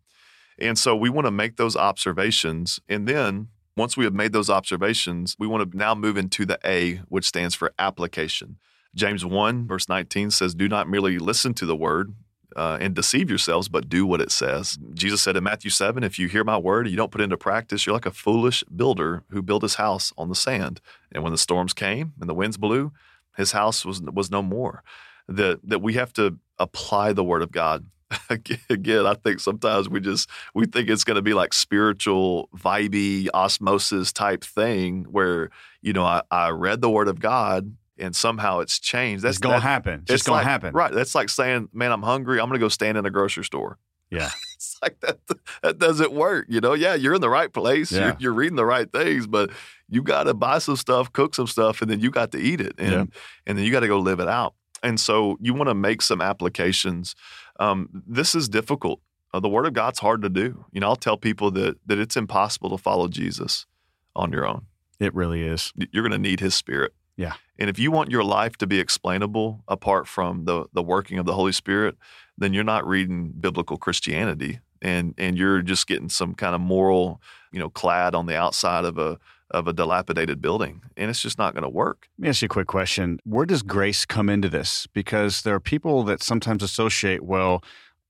And 0.60 0.78
so 0.78 0.96
we 0.96 1.10
want 1.10 1.26
to 1.26 1.32
make 1.32 1.56
those 1.56 1.76
observations 1.76 2.80
and 2.90 3.08
then 3.08 3.48
once 3.80 3.96
we 3.96 4.04
have 4.04 4.14
made 4.14 4.34
those 4.34 4.50
observations, 4.50 5.36
we 5.40 5.48
want 5.48 5.72
to 5.72 5.78
now 5.78 5.96
move 5.96 6.18
into 6.18 6.46
the 6.46 6.60
A, 6.66 6.98
which 7.08 7.26
stands 7.26 7.56
for 7.56 7.74
application. 7.80 8.58
James 8.94 9.24
1, 9.24 9.68
verse 9.68 9.88
19 9.88 10.32
says, 10.32 10.54
Do 10.54 10.68
not 10.68 10.90
merely 10.90 11.18
listen 11.18 11.54
to 11.54 11.66
the 11.66 11.78
word 11.78 12.14
uh, 12.58 12.78
and 12.82 12.94
deceive 12.94 13.30
yourselves, 13.30 13.70
but 13.70 13.88
do 13.88 14.06
what 14.06 14.20
it 14.20 14.32
says. 14.32 14.78
Jesus 14.94 15.22
said 15.22 15.38
in 15.38 15.46
Matthew 15.46 15.72
7, 15.72 16.04
If 16.04 16.20
you 16.20 16.28
hear 16.28 16.44
my 16.44 16.58
word 16.58 16.88
and 16.88 16.92
you 16.92 16.98
don't 16.98 17.12
put 17.12 17.22
it 17.22 17.24
into 17.24 17.38
practice, 17.38 17.86
you're 17.86 17.94
like 17.94 18.06
a 18.06 18.12
foolish 18.12 18.64
builder 18.64 19.24
who 19.30 19.42
built 19.42 19.62
his 19.62 19.76
house 19.76 20.12
on 20.18 20.28
the 20.28 20.36
sand. 20.36 20.82
And 21.12 21.24
when 21.24 21.32
the 21.32 21.38
storms 21.38 21.74
came 21.74 22.14
and 22.20 22.30
the 22.30 22.34
winds 22.34 22.58
blew, 22.58 22.92
his 23.38 23.54
house 23.54 23.86
was, 23.86 24.02
was 24.02 24.30
no 24.30 24.42
more. 24.42 24.84
That, 25.30 25.62
that 25.64 25.80
we 25.80 25.94
have 25.94 26.12
to 26.14 26.38
apply 26.58 27.14
the 27.14 27.24
word 27.24 27.44
of 27.44 27.52
God 27.52 27.86
again, 28.70 29.06
I 29.06 29.14
think 29.14 29.40
sometimes 29.40 29.90
we 29.90 30.00
just 30.00 30.30
we 30.54 30.66
think 30.66 30.90
it's 30.90 31.04
going 31.04 31.16
to 31.16 31.22
be 31.22 31.34
like 31.34 31.54
spiritual, 31.54 32.50
vibey, 32.56 33.28
osmosis 33.34 34.12
type 34.12 34.44
thing 34.44 35.06
where 35.10 35.50
you 35.82 35.94
know 35.94 36.06
I, 36.06 36.22
I 36.32 36.50
read 36.50 36.82
the 36.82 36.90
Word 36.90 37.08
of 37.08 37.20
God 37.20 37.76
and 37.98 38.16
somehow 38.16 38.60
it's 38.60 38.80
changed. 38.80 39.24
That's 39.24 39.38
going 39.38 39.56
to 39.56 39.62
happen. 39.62 40.02
It's, 40.04 40.12
it's 40.12 40.24
going 40.24 40.44
to 40.44 40.50
happen. 40.50 40.74
Right. 40.74 40.92
That's 40.92 41.14
like 41.14 41.30
saying, 41.30 41.70
"Man, 41.74 41.92
I'm 41.92 42.04
hungry. 42.04 42.40
I'm 42.40 42.48
going 42.48 42.60
to 42.60 42.64
go 42.64 42.70
stand 42.70 42.98
in 42.98 43.06
a 43.06 43.12
grocery 43.12 43.44
store." 43.44 43.78
Yeah. 44.12 44.32
it's 44.56 44.76
like 44.82 45.00
that. 45.02 45.20
That 45.62 45.78
doesn't 45.78 46.12
work. 46.12 46.48
You 46.50 46.62
know. 46.62 46.74
Yeah, 46.74 46.96
you're 46.96 47.14
in 47.14 47.22
the 47.22 47.30
right 47.30 47.54
place. 47.54 47.92
Yeah. 47.92 48.00
You're, 48.00 48.18
you're 48.20 48.34
reading 48.34 48.56
the 48.56 48.66
right 48.66 48.92
things, 48.92 49.28
but 49.28 49.52
you 49.88 50.02
got 50.02 50.24
to 50.24 50.34
buy 50.34 50.58
some 50.58 50.78
stuff, 50.78 51.14
cook 51.14 51.36
some 51.36 51.46
stuff, 51.46 51.84
and 51.84 51.92
then 51.92 52.00
you 52.00 52.10
got 52.10 52.32
to 52.32 52.40
eat 52.40 52.60
it, 52.60 52.74
and 52.80 52.92
yeah. 52.92 53.06
and 53.46 53.56
then 53.56 53.66
you 53.66 53.72
got 53.72 53.82
to 53.82 53.88
go 53.88 54.00
live 54.00 54.20
it 54.20 54.28
out. 54.28 54.56
And 54.82 55.00
so 55.00 55.38
you 55.40 55.54
want 55.54 55.70
to 55.70 55.76
make 55.76 56.02
some 56.02 56.22
applications 56.22 57.14
um, 57.60 57.90
this 58.08 58.34
is 58.34 58.50
difficult. 58.50 59.02
Uh, 59.34 59.40
the 59.40 59.50
Word 59.50 59.68
of 59.68 59.74
God's 59.74 60.00
hard 60.00 60.22
to 60.24 60.30
do. 60.30 60.66
You 60.72 60.80
know, 60.80 60.88
I'll 60.88 60.96
tell 60.96 61.18
people 61.18 61.52
that 61.52 61.78
that 61.86 62.00
it's 62.00 62.18
impossible 62.18 62.70
to 62.72 62.78
follow 62.78 63.08
Jesus 63.08 63.68
on 64.16 64.32
your 64.32 64.48
own. 64.48 64.66
It 65.00 65.14
really 65.14 65.44
is. 65.44 65.72
You're 65.92 66.04
going 66.04 66.12
to 66.12 66.18
need 66.18 66.40
His 66.40 66.56
Spirit. 66.56 66.94
Yeah. 67.16 67.34
And 67.58 67.70
if 67.70 67.78
you 67.78 67.92
want 67.92 68.10
your 68.10 68.24
life 68.24 68.58
to 68.58 68.68
be 68.68 68.80
explainable 68.80 69.64
apart 69.68 70.08
from 70.08 70.46
the 70.46 70.66
the 70.74 70.82
working 70.82 71.20
of 71.20 71.26
the 71.26 71.34
Holy 71.34 71.52
Spirit, 71.52 71.96
then 72.38 72.54
you're 72.54 72.64
not 72.64 72.88
reading 72.88 73.34
biblical 73.40 73.78
Christianity, 73.78 74.60
and 74.82 75.14
and 75.18 75.38
you're 75.38 75.62
just 75.62 75.86
getting 75.86 76.10
some 76.10 76.34
kind 76.34 76.56
of 76.56 76.62
moral, 76.62 77.22
you 77.52 77.60
know, 77.60 77.70
clad 77.70 78.16
on 78.16 78.26
the 78.26 78.38
outside 78.38 78.86
of 78.86 78.98
a 78.98 79.20
of 79.52 79.68
a 79.68 79.74
dilapidated 79.74 80.42
building, 80.42 80.82
and 80.98 81.10
it's 81.10 81.22
just 81.22 81.38
not 81.38 81.54
going 81.54 81.64
to 81.64 81.70
work. 81.70 82.08
Let 82.18 82.24
me 82.24 82.30
ask 82.30 82.42
you 82.42 82.48
a 82.48 82.50
quick 82.50 82.68
question. 82.68 83.20
Where 83.24 83.46
does 83.46 83.62
grace 83.64 84.06
come 84.06 84.30
into 84.30 84.50
this? 84.50 84.88
Because 84.94 85.42
there 85.42 85.56
are 85.56 85.60
people 85.60 86.04
that 86.04 86.22
sometimes 86.22 86.64
associate, 86.64 87.24
well, 87.24 87.64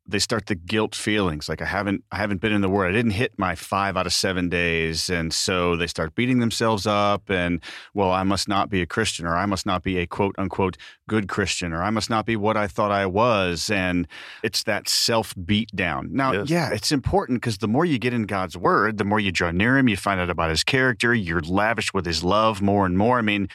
they 0.10 0.20
start 0.20 0.48
the 0.48 0.56
guilt 0.56 0.96
feelings 0.96 1.48
like 1.48 1.62
i 1.62 1.66
haven't 1.66 2.04
i 2.12 2.18
haven't 2.18 2.42
been 2.42 2.52
in 2.52 2.62
the 2.62 2.70
word. 2.70 2.90
I 2.90 2.92
didn't 2.92 3.12
hit 3.12 3.34
my 3.38 3.56
five 3.56 3.96
out 3.96 4.06
of 4.06 4.14
seven 4.14 4.50
days. 4.50 5.10
And 5.10 5.34
so 5.34 5.76
they 5.76 5.88
start 5.88 6.16
beating 6.16 6.40
themselves 6.40 6.88
up 6.88 7.30
and 7.30 7.62
well 7.94 8.12
i 8.12 8.24
must 8.24 8.48
not 8.48 8.70
be 8.70 8.82
a 8.82 8.86
christian 8.86 9.26
or 9.26 9.36
i 9.36 9.46
must 9.46 9.66
not 9.66 9.84
be 9.84 9.98
a 9.98 10.08
quote 10.08 10.36
unquote 10.38 10.78
good 11.08 11.28
christian 11.28 11.74
or 11.74 11.84
i 11.84 11.90
must 11.90 12.10
not 12.10 12.26
be 12.26 12.36
what 12.36 12.58
i 12.58 12.68
thought 12.68 12.92
i 12.92 13.06
was. 13.06 13.70
And 13.70 14.08
it's 14.44 14.64
that 14.64 14.90
self 14.90 15.34
beat 15.46 15.70
down. 15.76 16.10
Now 16.12 16.34
yes. 16.34 16.50
yeah 16.50 16.70
it's 16.72 16.92
important 16.92 17.42
because 17.42 17.60
the 17.60 17.68
more 17.68 17.86
you 17.86 18.00
get 18.00 18.14
in 18.14 18.24
god's 18.24 18.58
word 18.58 18.98
the 18.98 19.06
more 19.06 19.20
you 19.20 19.32
draw 19.32 19.52
near 19.52 19.78
him 19.78 19.88
you 19.88 19.98
find 19.98 20.20
out 20.20 20.30
about 20.30 20.50
his 20.50 20.64
character 20.64 21.14
you're 21.14 21.42
lavished 21.42 21.94
with 21.94 22.06
his 22.06 22.24
love 22.24 22.62
more 22.62 22.86
and 22.86 22.98
more. 22.98 23.20
I 23.20 23.22
mean 23.22 23.48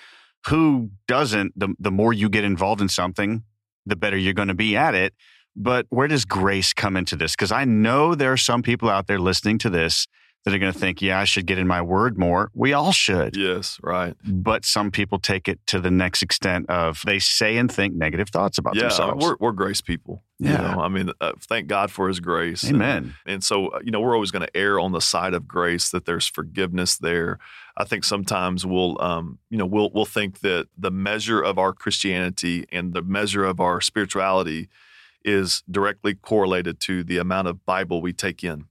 who 0.46 0.90
doesn't 1.08 1.58
the, 1.58 1.74
the 1.78 1.90
more 1.90 2.12
you 2.12 2.28
get 2.28 2.44
involved 2.44 2.80
in 2.80 2.88
something 2.88 3.42
the 3.86 3.96
better 3.96 4.16
you're 4.16 4.32
going 4.32 4.48
to 4.48 4.54
be 4.54 4.76
at 4.76 4.94
it 4.94 5.14
but 5.56 5.86
where 5.90 6.08
does 6.08 6.24
grace 6.24 6.72
come 6.72 6.96
into 6.96 7.16
this? 7.16 7.32
Because 7.32 7.52
I 7.52 7.64
know 7.64 8.14
there 8.14 8.32
are 8.32 8.36
some 8.36 8.62
people 8.62 8.88
out 8.88 9.06
there 9.06 9.18
listening 9.18 9.58
to 9.58 9.70
this 9.70 10.06
that 10.44 10.52
are 10.52 10.58
going 10.58 10.72
to 10.72 10.78
think, 10.78 11.00
yeah, 11.00 11.18
I 11.18 11.24
should 11.24 11.46
get 11.46 11.56
in 11.56 11.66
my 11.66 11.80
word 11.80 12.18
more. 12.18 12.50
We 12.52 12.74
all 12.74 12.92
should. 12.92 13.34
Yes, 13.34 13.78
right. 13.82 14.14
But 14.26 14.66
some 14.66 14.90
people 14.90 15.18
take 15.18 15.48
it 15.48 15.58
to 15.68 15.80
the 15.80 15.90
next 15.90 16.22
extent 16.22 16.68
of 16.68 17.00
they 17.06 17.18
say 17.18 17.56
and 17.56 17.72
think 17.72 17.94
negative 17.94 18.28
thoughts 18.28 18.58
about 18.58 18.74
yeah, 18.74 18.82
themselves. 18.82 19.24
We're, 19.24 19.36
we're 19.40 19.52
grace 19.52 19.80
people. 19.80 20.22
Yeah. 20.38 20.50
You 20.50 20.58
know? 20.58 20.82
I 20.82 20.88
mean, 20.88 21.10
uh, 21.18 21.32
thank 21.40 21.68
God 21.68 21.90
for 21.90 22.08
his 22.08 22.20
grace. 22.20 22.68
Amen. 22.68 23.14
And, 23.24 23.34
and 23.34 23.44
so, 23.44 23.68
uh, 23.68 23.80
you 23.82 23.90
know, 23.90 24.00
we're 24.00 24.14
always 24.14 24.30
going 24.30 24.46
to 24.46 24.54
err 24.54 24.78
on 24.78 24.92
the 24.92 25.00
side 25.00 25.32
of 25.32 25.48
grace 25.48 25.88
that 25.92 26.04
there's 26.04 26.26
forgiveness 26.26 26.98
there. 26.98 27.38
I 27.78 27.84
think 27.84 28.04
sometimes 28.04 28.66
we'll, 28.66 29.00
um, 29.00 29.38
you 29.48 29.56
know, 29.56 29.64
we'll, 29.64 29.90
we'll 29.94 30.04
think 30.04 30.40
that 30.40 30.68
the 30.76 30.90
measure 30.90 31.40
of 31.40 31.58
our 31.58 31.72
Christianity 31.72 32.66
and 32.70 32.92
the 32.92 33.00
measure 33.00 33.44
of 33.44 33.60
our 33.60 33.80
spirituality– 33.80 34.68
is 35.24 35.62
directly 35.70 36.14
correlated 36.14 36.80
to 36.80 37.02
the 37.04 37.18
amount 37.18 37.48
of 37.48 37.64
Bible 37.64 38.00
we 38.00 38.12
take 38.12 38.44
in. 38.44 38.66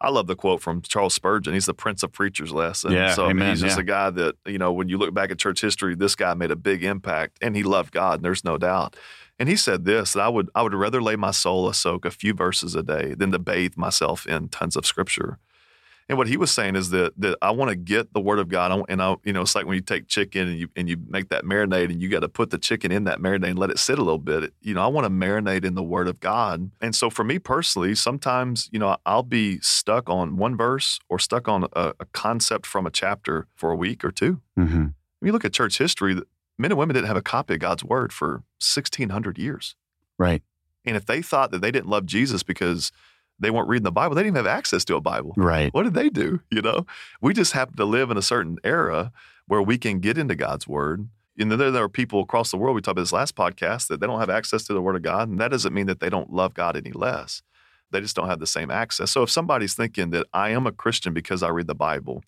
I 0.00 0.10
love 0.10 0.28
the 0.28 0.36
quote 0.36 0.62
from 0.62 0.80
Charles 0.82 1.14
Spurgeon. 1.14 1.54
He's 1.54 1.66
the 1.66 1.74
Prince 1.74 2.04
of 2.04 2.12
Preachers 2.12 2.52
lesson. 2.52 2.92
Yeah, 2.92 3.14
so 3.14 3.26
I 3.26 3.32
mean, 3.32 3.48
he's 3.50 3.60
just 3.60 3.76
yeah. 3.76 3.82
a 3.82 3.84
guy 3.84 4.10
that, 4.10 4.36
you 4.46 4.58
know, 4.58 4.72
when 4.72 4.88
you 4.88 4.96
look 4.96 5.12
back 5.12 5.32
at 5.32 5.38
church 5.38 5.60
history, 5.60 5.96
this 5.96 6.14
guy 6.14 6.34
made 6.34 6.52
a 6.52 6.56
big 6.56 6.84
impact 6.84 7.38
and 7.42 7.56
he 7.56 7.64
loved 7.64 7.92
God, 7.92 8.16
and 8.16 8.24
there's 8.24 8.44
no 8.44 8.58
doubt. 8.58 8.94
And 9.40 9.48
he 9.48 9.56
said 9.56 9.84
this 9.84 10.12
that 10.12 10.20
I 10.20 10.28
would 10.28 10.50
I 10.54 10.62
would 10.62 10.74
rather 10.74 11.02
lay 11.02 11.16
my 11.16 11.30
soul 11.30 11.68
a 11.68 11.74
soak 11.74 12.04
a 12.04 12.10
few 12.10 12.32
verses 12.32 12.74
a 12.74 12.82
day 12.82 13.14
than 13.14 13.32
to 13.32 13.38
bathe 13.38 13.76
myself 13.76 14.26
in 14.26 14.48
tons 14.48 14.76
of 14.76 14.86
scripture. 14.86 15.38
And 16.08 16.16
what 16.16 16.26
he 16.26 16.38
was 16.38 16.50
saying 16.50 16.74
is 16.74 16.90
that 16.90 17.12
that 17.18 17.36
I 17.42 17.50
want 17.50 17.68
to 17.70 17.76
get 17.76 18.14
the 18.14 18.20
word 18.20 18.38
of 18.38 18.48
God, 18.48 18.84
and 18.88 19.02
I, 19.02 19.16
you 19.24 19.32
know, 19.32 19.42
it's 19.42 19.54
like 19.54 19.66
when 19.66 19.74
you 19.74 19.82
take 19.82 20.08
chicken 20.08 20.48
and 20.48 20.58
you 20.58 20.68
and 20.74 20.88
you 20.88 20.96
make 21.06 21.28
that 21.28 21.44
marinade, 21.44 21.90
and 21.90 22.00
you 22.00 22.08
got 22.08 22.20
to 22.20 22.28
put 22.28 22.50
the 22.50 22.58
chicken 22.58 22.90
in 22.90 23.04
that 23.04 23.18
marinade 23.18 23.50
and 23.50 23.58
let 23.58 23.70
it 23.70 23.78
sit 23.78 23.98
a 23.98 24.02
little 24.02 24.18
bit. 24.18 24.54
You 24.60 24.74
know, 24.74 24.82
I 24.82 24.86
want 24.86 25.04
to 25.04 25.10
marinate 25.10 25.64
in 25.64 25.74
the 25.74 25.82
word 25.82 26.08
of 26.08 26.20
God. 26.20 26.70
And 26.80 26.94
so 26.94 27.10
for 27.10 27.24
me 27.24 27.38
personally, 27.38 27.94
sometimes 27.94 28.70
you 28.72 28.78
know 28.78 28.96
I'll 29.04 29.22
be 29.22 29.60
stuck 29.60 30.08
on 30.08 30.36
one 30.36 30.56
verse 30.56 30.98
or 31.10 31.18
stuck 31.18 31.46
on 31.46 31.64
a, 31.74 31.92
a 32.00 32.06
concept 32.12 32.64
from 32.64 32.86
a 32.86 32.90
chapter 32.90 33.46
for 33.54 33.70
a 33.70 33.76
week 33.76 34.04
or 34.04 34.10
2 34.10 34.40
Mm-hmm. 34.58 34.86
When 35.20 35.26
you 35.26 35.32
look 35.32 35.44
at 35.44 35.52
church 35.52 35.78
history, 35.78 36.14
men 36.58 36.72
and 36.72 36.78
women 36.78 36.94
didn't 36.94 37.06
have 37.06 37.16
a 37.16 37.22
copy 37.22 37.54
of 37.54 37.60
God's 37.60 37.84
word 37.84 38.12
for 38.12 38.42
sixteen 38.58 39.10
hundred 39.10 39.38
years. 39.38 39.76
Right. 40.18 40.42
And 40.84 40.96
if 40.96 41.06
they 41.06 41.22
thought 41.22 41.50
that 41.50 41.60
they 41.60 41.70
didn't 41.70 41.88
love 41.88 42.06
Jesus 42.06 42.42
because 42.42 42.92
they 43.40 43.50
weren't 43.50 43.68
reading 43.68 43.84
the 43.84 43.92
Bible, 43.92 44.14
they 44.14 44.22
didn't 44.22 44.36
even 44.36 44.46
have 44.46 44.56
access 44.58 44.84
to 44.86 44.96
a 44.96 45.00
Bible. 45.00 45.32
Right. 45.36 45.72
What 45.72 45.84
did 45.84 45.94
they 45.94 46.08
do? 46.08 46.40
You 46.50 46.62
know, 46.62 46.86
we 47.20 47.34
just 47.34 47.52
happen 47.52 47.76
to 47.76 47.84
live 47.84 48.10
in 48.10 48.16
a 48.16 48.22
certain 48.22 48.58
era 48.64 49.12
where 49.46 49.62
we 49.62 49.78
can 49.78 50.00
get 50.00 50.18
into 50.18 50.34
God's 50.34 50.66
word. 50.66 51.08
And 51.38 51.52
then 51.52 51.58
there, 51.58 51.84
are 51.84 51.88
people 51.88 52.20
across 52.20 52.50
the 52.50 52.56
world, 52.56 52.74
we 52.74 52.80
talked 52.80 52.92
about 52.92 53.02
this 53.02 53.12
last 53.12 53.36
podcast, 53.36 53.86
that 53.88 54.00
they 54.00 54.06
don't 54.06 54.18
have 54.18 54.30
access 54.30 54.64
to 54.64 54.72
the 54.72 54.82
word 54.82 54.96
of 54.96 55.02
God. 55.02 55.28
And 55.28 55.40
that 55.40 55.52
doesn't 55.52 55.72
mean 55.72 55.86
that 55.86 56.00
they 56.00 56.10
don't 56.10 56.32
love 56.32 56.52
God 56.52 56.76
any 56.76 56.90
less. 56.90 57.42
They 57.90 58.00
just 58.00 58.16
don't 58.16 58.28
have 58.28 58.40
the 58.40 58.46
same 58.46 58.70
access. 58.70 59.12
So 59.12 59.22
if 59.22 59.30
somebody's 59.30 59.74
thinking 59.74 60.10
that 60.10 60.26
I 60.34 60.50
am 60.50 60.66
a 60.66 60.72
Christian 60.72 61.14
because 61.14 61.42
I 61.42 61.48
read 61.48 61.68
the 61.68 61.74
Bible, 61.74 62.24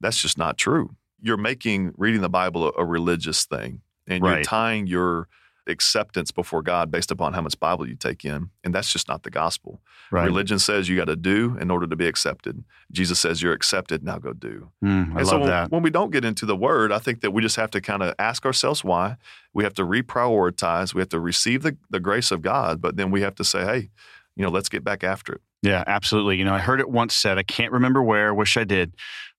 that's 0.00 0.20
just 0.20 0.36
not 0.36 0.58
true. 0.58 0.96
You're 1.20 1.36
making 1.38 1.94
reading 1.96 2.20
the 2.20 2.28
Bible 2.28 2.68
a, 2.68 2.82
a 2.82 2.84
religious 2.84 3.44
thing, 3.44 3.80
and 4.06 4.22
you're 4.24 4.42
tying 4.42 4.86
your 4.86 5.28
acceptance 5.66 6.30
before 6.30 6.62
God 6.62 6.90
based 6.90 7.10
upon 7.10 7.32
how 7.32 7.40
much 7.40 7.58
Bible 7.58 7.88
you 7.88 7.94
take 7.94 8.24
in. 8.24 8.50
And 8.64 8.74
that's 8.74 8.92
just 8.92 9.08
not 9.08 9.22
the 9.22 9.30
gospel. 9.30 9.80
Right. 10.10 10.24
Religion 10.24 10.58
says 10.58 10.88
you 10.88 10.96
got 10.96 11.06
to 11.06 11.16
do 11.16 11.56
in 11.60 11.70
order 11.70 11.86
to 11.86 11.96
be 11.96 12.06
accepted. 12.06 12.64
Jesus 12.90 13.18
says 13.18 13.42
you're 13.42 13.52
accepted, 13.52 14.02
now 14.02 14.18
go 14.18 14.32
do. 14.32 14.70
Mm, 14.84 15.14
I 15.14 15.20
and 15.20 15.26
so 15.26 15.32
love 15.32 15.40
when, 15.42 15.50
that. 15.50 15.70
when 15.70 15.82
we 15.82 15.90
don't 15.90 16.10
get 16.10 16.24
into 16.24 16.46
the 16.46 16.56
word, 16.56 16.92
I 16.92 16.98
think 16.98 17.20
that 17.20 17.30
we 17.30 17.42
just 17.42 17.56
have 17.56 17.70
to 17.72 17.80
kind 17.80 18.02
of 18.02 18.14
ask 18.18 18.44
ourselves 18.44 18.82
why. 18.82 19.16
We 19.54 19.64
have 19.64 19.74
to 19.74 19.82
reprioritize. 19.82 20.94
We 20.94 21.00
have 21.00 21.10
to 21.10 21.20
receive 21.20 21.62
the, 21.62 21.76
the 21.90 22.00
grace 22.00 22.30
of 22.30 22.42
God, 22.42 22.80
but 22.80 22.96
then 22.96 23.10
we 23.10 23.22
have 23.22 23.34
to 23.36 23.44
say, 23.44 23.64
hey, 23.64 23.90
you 24.36 24.44
know, 24.44 24.50
let's 24.50 24.68
get 24.68 24.82
back 24.82 25.04
after 25.04 25.34
it. 25.34 25.40
Yeah, 25.62 25.84
absolutely. 25.86 26.38
You 26.38 26.44
know, 26.44 26.54
I 26.54 26.58
heard 26.58 26.80
it 26.80 26.90
once 26.90 27.14
said, 27.14 27.38
I 27.38 27.44
can't 27.44 27.72
remember 27.72 28.02
where, 28.02 28.34
wish 28.34 28.56
I 28.56 28.64
did, 28.64 28.94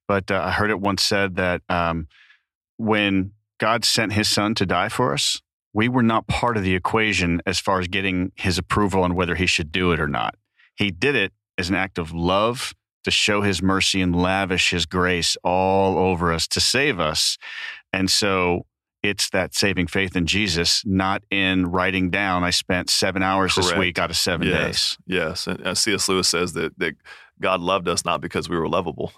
but 0.08 0.32
uh, 0.32 0.42
I 0.42 0.52
heard 0.52 0.70
it 0.70 0.80
once 0.80 1.04
said 1.04 1.36
that 1.36 1.62
um, 1.68 2.08
when 2.78 3.32
God 3.60 3.86
sent 3.86 4.14
his 4.14 4.30
son 4.30 4.56
to 4.56 4.66
die 4.66 4.90
for 4.90 5.14
us, 5.14 5.42
we 5.74 5.90
were 5.90 6.04
not 6.04 6.28
part 6.28 6.56
of 6.58 6.64
the 6.64 6.76
equation 6.76 7.42
as 7.46 7.60
far 7.60 7.80
as 7.80 7.88
getting 7.88 8.32
his 8.36 8.58
approval 8.58 9.04
on 9.04 9.16
whether 9.16 9.36
he 9.36 9.46
should 9.46 9.72
do 9.72 9.92
it 9.92 10.00
or 10.00 10.08
not. 10.08 10.36
He 10.76 10.92
did 10.92 11.16
it 11.16 11.34
as 11.58 11.70
an 11.70 11.76
act 11.76 11.98
of 11.98 12.12
love 12.14 12.74
to 13.04 13.12
show 13.12 13.42
his 13.42 13.62
mercy 13.62 14.02
and 14.02 14.16
lavish 14.16 14.70
his 14.70 14.86
grace 14.86 15.36
all 15.44 15.98
over 15.98 16.32
us 16.32 16.48
to 16.48 16.60
save 16.60 17.00
us. 17.00 17.38
And 17.92 18.10
so 18.10 18.66
it's 19.02 19.30
that 19.32 19.54
saving 19.54 19.88
faith 19.88 20.16
in 20.16 20.26
Jesus, 20.26 20.84
not 20.86 21.24
in 21.30 21.66
writing 21.68 22.10
down, 22.10 22.44
I 22.44 22.52
spent 22.52 22.90
seven 22.90 23.22
hours 23.22 23.56
this 23.56 23.74
week 23.76 24.00
out 24.00 24.10
of 24.10 24.16
seven 24.16 24.48
days. 24.48 24.98
yes, 25.06 25.46
yes. 25.46 25.48
And 25.48 25.68
uh, 25.68 25.76
C.S. 25.76 26.08
Lewis 26.08 26.30
says 26.30 26.54
that 26.54 26.78
that 26.80 26.96
God 27.42 27.60
loved 27.60 27.90
us 27.90 28.06
not 28.06 28.22
because 28.22 28.48
we 28.48 28.58
were 28.58 28.70
lovable, 28.70 29.12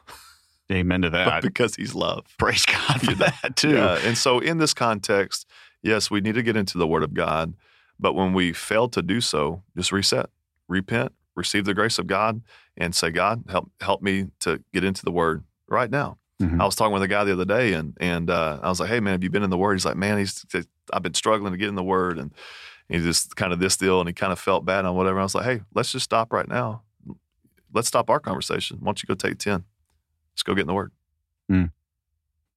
Amen 0.71 1.03
to 1.03 1.09
but 1.11 1.25
that. 1.25 1.43
because 1.43 1.75
He's 1.75 1.93
love. 1.93 2.25
Praise 2.39 2.65
God 2.65 3.01
for 3.01 3.13
that 3.15 3.55
too. 3.55 3.75
Yeah. 3.75 3.99
And 4.03 4.17
so, 4.17 4.39
in 4.39 4.57
this 4.57 4.73
context, 4.73 5.45
yes, 5.85 6.11
we 6.11 6.19
need 6.19 6.35
to 6.35 6.43
get 6.43 6.57
into 6.57 6.77
the 6.77 6.87
Word 6.87 7.03
of 7.03 7.13
God. 7.13 7.53
But 7.99 8.13
when 8.13 8.33
we 8.33 8.51
fail 8.51 8.89
to 8.89 9.01
do 9.01 9.21
so, 9.21 9.63
just 9.77 9.91
reset, 9.93 10.29
repent, 10.67 11.13
receive 11.35 11.63
the 11.65 11.73
grace 11.73 11.97
of 11.97 12.07
God, 12.07 12.41
and 12.75 12.93
say, 12.93 13.09
God, 13.11 13.43
help 13.49 13.71
help 13.79 14.01
me 14.01 14.27
to 14.41 14.61
get 14.73 14.83
into 14.83 15.05
the 15.05 15.11
Word 15.11 15.43
right 15.69 15.89
now. 15.89 16.17
Mhm. 16.41 16.59
I 16.61 16.65
was 16.65 16.75
talking 16.75 16.91
with 16.93 17.03
a 17.03 17.07
guy 17.07 17.23
the 17.23 17.31
other 17.33 17.45
day, 17.45 17.71
and 17.73 17.95
and 18.01 18.29
uh, 18.29 18.59
I 18.61 18.67
was 18.67 18.79
like, 18.81 18.89
Hey, 18.89 18.99
man, 18.99 19.13
have 19.13 19.23
you 19.23 19.29
been 19.29 19.43
in 19.43 19.49
the 19.49 19.57
Word? 19.57 19.73
He's 19.75 19.85
like, 19.85 19.95
Man, 19.95 20.17
he's 20.17 20.45
I've 20.91 21.03
been 21.03 21.13
struggling 21.13 21.53
to 21.53 21.57
get 21.57 21.69
in 21.69 21.75
the 21.75 21.83
Word, 21.83 22.17
and 22.19 22.33
he 22.89 22.99
just 22.99 23.35
kind 23.37 23.53
of 23.53 23.59
this 23.59 23.77
deal, 23.77 23.99
and 24.01 24.09
he 24.09 24.13
kind 24.13 24.33
of 24.33 24.39
felt 24.39 24.65
bad 24.65 24.83
on 24.85 24.95
whatever. 24.95 25.19
I 25.19 25.23
was 25.23 25.35
like, 25.35 25.45
Hey, 25.45 25.61
let's 25.73 25.91
just 25.93 26.03
stop 26.03 26.33
right 26.33 26.47
now. 26.47 26.81
Let's 27.73 27.87
stop 27.87 28.09
our 28.09 28.19
conversation. 28.19 28.77
Why 28.81 28.87
don't 28.87 29.01
you 29.01 29.07
go 29.07 29.15
take 29.15 29.37
ten? 29.37 29.63
Let's 30.33 30.43
go 30.43 30.53
get 30.53 30.61
in 30.61 30.67
the 30.67 30.73
Word. 30.73 30.91